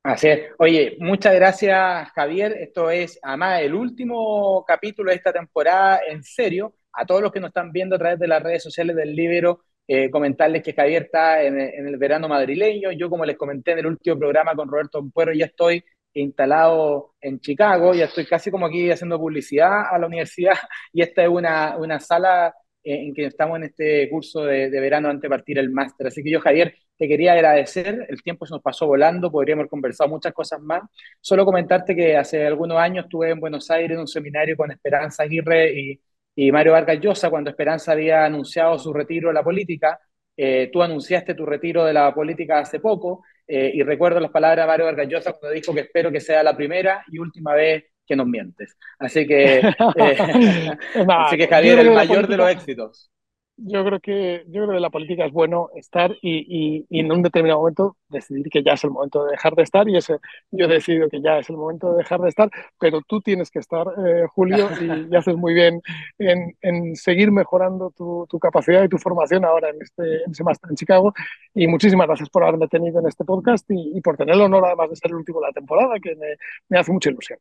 Así 0.03 0.27
es. 0.29 0.51
Oye, 0.59 0.95
muchas 0.99 1.35
gracias, 1.35 2.09
Javier. 2.11 2.53
Esto 2.53 2.89
es, 2.89 3.19
además, 3.21 3.61
el 3.61 3.73
último 3.73 4.63
capítulo 4.65 5.09
de 5.09 5.17
esta 5.17 5.33
temporada, 5.33 5.99
en 6.07 6.23
serio. 6.23 6.75
A 6.93 7.05
todos 7.05 7.21
los 7.21 7.31
que 7.31 7.39
nos 7.39 7.49
están 7.49 7.71
viendo 7.71 7.95
a 7.95 7.99
través 7.99 8.19
de 8.19 8.27
las 8.27 8.41
redes 8.41 8.63
sociales 8.63 8.95
del 8.95 9.15
Libro, 9.15 9.61
eh, 9.87 10.09
comentarles 10.09 10.63
que 10.63 10.73
Javier 10.73 11.03
está 11.03 11.43
en, 11.43 11.59
el 11.59 11.97
verano 11.97 12.27
madrileño. 12.27 12.91
Yo, 12.91 13.09
como 13.09 13.25
les 13.25 13.37
comenté 13.37 13.71
en 13.73 13.79
el 13.79 13.87
último 13.87 14.17
programa 14.17 14.55
con 14.55 14.69
Roberto 14.69 15.05
Puero, 15.13 15.33
ya 15.33 15.45
estoy 15.45 15.83
instalado 16.13 17.13
en 17.21 17.39
Chicago, 17.39 17.93
ya 17.93 18.05
estoy 18.05 18.25
casi 18.25 18.49
como 18.49 18.65
aquí 18.65 18.89
haciendo 18.89 19.19
publicidad 19.19 19.93
a 19.93 19.99
la 19.99 20.07
universidad 20.07 20.53
y 20.93 21.01
esta 21.01 21.23
es 21.23 21.29
una, 21.29 21.77
una 21.77 21.99
sala 21.99 22.53
en 22.93 23.13
que 23.13 23.25
estamos 23.25 23.57
en 23.57 23.65
este 23.65 24.09
curso 24.09 24.43
de, 24.45 24.69
verano 24.69 25.09
antes 25.09 25.23
de 25.23 25.29
partir 25.29 25.57
el 25.57 25.69
máster. 25.69 26.07
Así 26.07 26.23
que 26.23 26.31
yo, 26.31 26.39
Javier, 26.39 26.75
te 26.97 27.07
quería 27.07 27.33
agradecer, 27.33 28.05
el 28.09 28.21
tiempo 28.23 28.45
se 28.45 28.53
nos 28.53 28.61
pasó 28.61 28.87
volando, 28.87 29.31
podríamos 29.31 29.63
haber 29.63 29.69
conversado 29.69 30.09
muchas 30.09 30.33
cosas 30.33 30.61
más. 30.61 30.81
Solo 31.21 31.45
comentarte 31.45 31.95
que 31.95 32.17
hace 32.17 32.45
algunos 32.45 32.77
años 32.77 33.05
estuve 33.05 33.31
en 33.31 33.39
Buenos 33.39 33.69
Aires 33.71 33.91
en 33.91 33.99
un 33.99 34.07
seminario 34.07 34.55
con 34.57 34.71
Esperanza 34.71 35.23
Aguirre 35.23 35.73
y, 35.79 36.01
y 36.35 36.51
Mario 36.51 36.73
Vargas 36.73 36.99
Llosa, 36.99 37.29
cuando 37.29 37.49
Esperanza 37.49 37.91
había 37.91 38.25
anunciado 38.25 38.77
su 38.79 38.93
retiro 38.93 39.29
de 39.29 39.33
la 39.33 39.43
política. 39.43 39.99
Eh, 40.35 40.69
tú 40.71 40.83
anunciaste 40.83 41.33
tu 41.33 41.45
retiro 41.45 41.83
de 41.83 41.93
la 41.93 42.13
política 42.13 42.59
hace 42.59 42.79
poco 42.79 43.23
eh, 43.47 43.71
y 43.73 43.83
recuerdo 43.83 44.19
las 44.19 44.31
palabras 44.31 44.65
de 44.65 44.67
Mario 44.67 44.85
Vargas 44.85 45.07
Llosa 45.07 45.33
cuando 45.33 45.55
dijo 45.55 45.73
que 45.73 45.81
espero 45.81 46.11
que 46.11 46.19
sea 46.19 46.43
la 46.43 46.55
primera 46.55 47.03
y 47.07 47.19
última 47.19 47.53
vez 47.53 47.85
que 48.05 48.15
nos 48.15 48.27
mientes. 48.27 48.77
Así 48.99 49.25
que, 49.25 49.57
eh, 49.97 50.77
así 51.07 51.37
que 51.37 51.47
Javier, 51.47 51.79
el 51.79 51.91
mayor 51.91 52.27
de 52.27 52.37
los 52.37 52.49
éxitos 52.49 53.11
yo 53.57 53.83
creo 53.83 53.99
que 53.99 54.43
yo 54.47 54.63
creo 54.63 54.75
que 54.75 54.79
la 54.79 54.89
política 54.89 55.25
es 55.25 55.33
bueno 55.33 55.69
estar 55.75 56.15
y, 56.21 56.85
y, 56.89 56.99
en 56.99 57.11
un 57.11 57.23
determinado 57.23 57.59
momento 57.59 57.97
decidir 58.09 58.49
que 58.49 58.63
ya 58.63 58.73
es 58.73 58.83
el 58.83 58.91
momento 58.91 59.25
de 59.25 59.31
dejar 59.31 59.55
de 59.55 59.63
estar 59.63 59.89
y 59.89 59.97
ese 59.97 60.17
yo 60.51 60.65
he 60.65 60.67
decidido 60.67 61.09
que 61.09 61.21
ya 61.21 61.39
es 61.39 61.49
el 61.49 61.57
momento 61.57 61.91
de 61.91 61.97
dejar 61.97 62.21
de 62.21 62.29
estar 62.29 62.49
pero 62.79 63.01
tú 63.01 63.19
tienes 63.21 63.49
que 63.49 63.59
estar 63.59 63.87
eh, 64.05 64.27
Julio 64.33 64.69
y, 64.79 65.15
haces 65.15 65.35
muy 65.35 65.53
bien 65.53 65.81
en, 66.19 66.55
en 66.61 66.95
seguir 66.95 67.31
mejorando 67.31 67.91
tu, 67.91 68.27
tu, 68.29 68.39
capacidad 68.39 68.83
y 68.83 68.89
tu 68.89 68.97
formación 68.97 69.43
ahora 69.43 69.69
en 69.69 69.81
este 69.81 70.23
en 70.23 70.31
ese 70.31 70.43
máster 70.43 70.69
en 70.69 70.75
Chicago. 70.75 71.13
Y 71.53 71.67
muchísimas 71.67 72.07
gracias 72.07 72.29
por 72.29 72.43
haberme 72.43 72.67
tenido 72.67 72.99
en 72.99 73.07
este 73.07 73.25
podcast 73.25 73.65
y, 73.69 73.99
por 74.01 74.17
tener 74.17 74.35
el 74.35 74.41
honor 74.41 74.65
además 74.65 74.89
de 74.89 74.95
ser 74.95 75.11
el 75.11 75.17
último 75.17 75.39
de 75.41 75.47
la 75.47 75.53
temporada 75.53 75.99
que 75.99 76.15
me, 76.15 76.35
me 76.69 76.79
hace 76.79 76.91
mucha 76.91 77.09
ilusión 77.09 77.39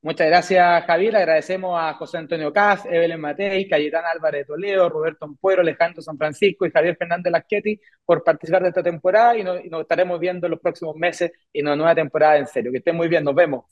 Muchas 0.00 0.28
gracias, 0.28 0.84
Javier. 0.84 1.16
Agradecemos 1.16 1.76
a 1.76 1.92
José 1.94 2.18
Antonio 2.18 2.52
Caz, 2.52 2.86
Evelyn 2.86 3.20
Matei, 3.20 3.68
Cayetán 3.68 4.04
Álvarez 4.04 4.46
Toledo, 4.46 4.88
Roberto 4.88 5.24
Ampuero, 5.24 5.60
Alejandro 5.62 6.00
San 6.00 6.16
Francisco 6.16 6.64
y 6.64 6.70
Javier 6.70 6.96
Fernández 6.96 7.32
Lasqueti 7.32 7.80
por 8.04 8.22
participar 8.22 8.62
de 8.62 8.68
esta 8.68 8.82
temporada 8.82 9.36
y 9.36 9.42
nos, 9.42 9.60
estaremos 9.80 10.20
viendo 10.20 10.46
en 10.46 10.52
los 10.52 10.60
próximos 10.60 10.94
meses 10.94 11.32
en 11.52 11.66
una 11.66 11.74
nueva 11.74 11.94
temporada 11.96 12.38
en 12.38 12.46
serio. 12.46 12.70
Que 12.70 12.78
estén 12.78 12.94
muy 12.96 13.08
bien, 13.08 13.24
nos 13.24 13.34
vemos. 13.34 13.64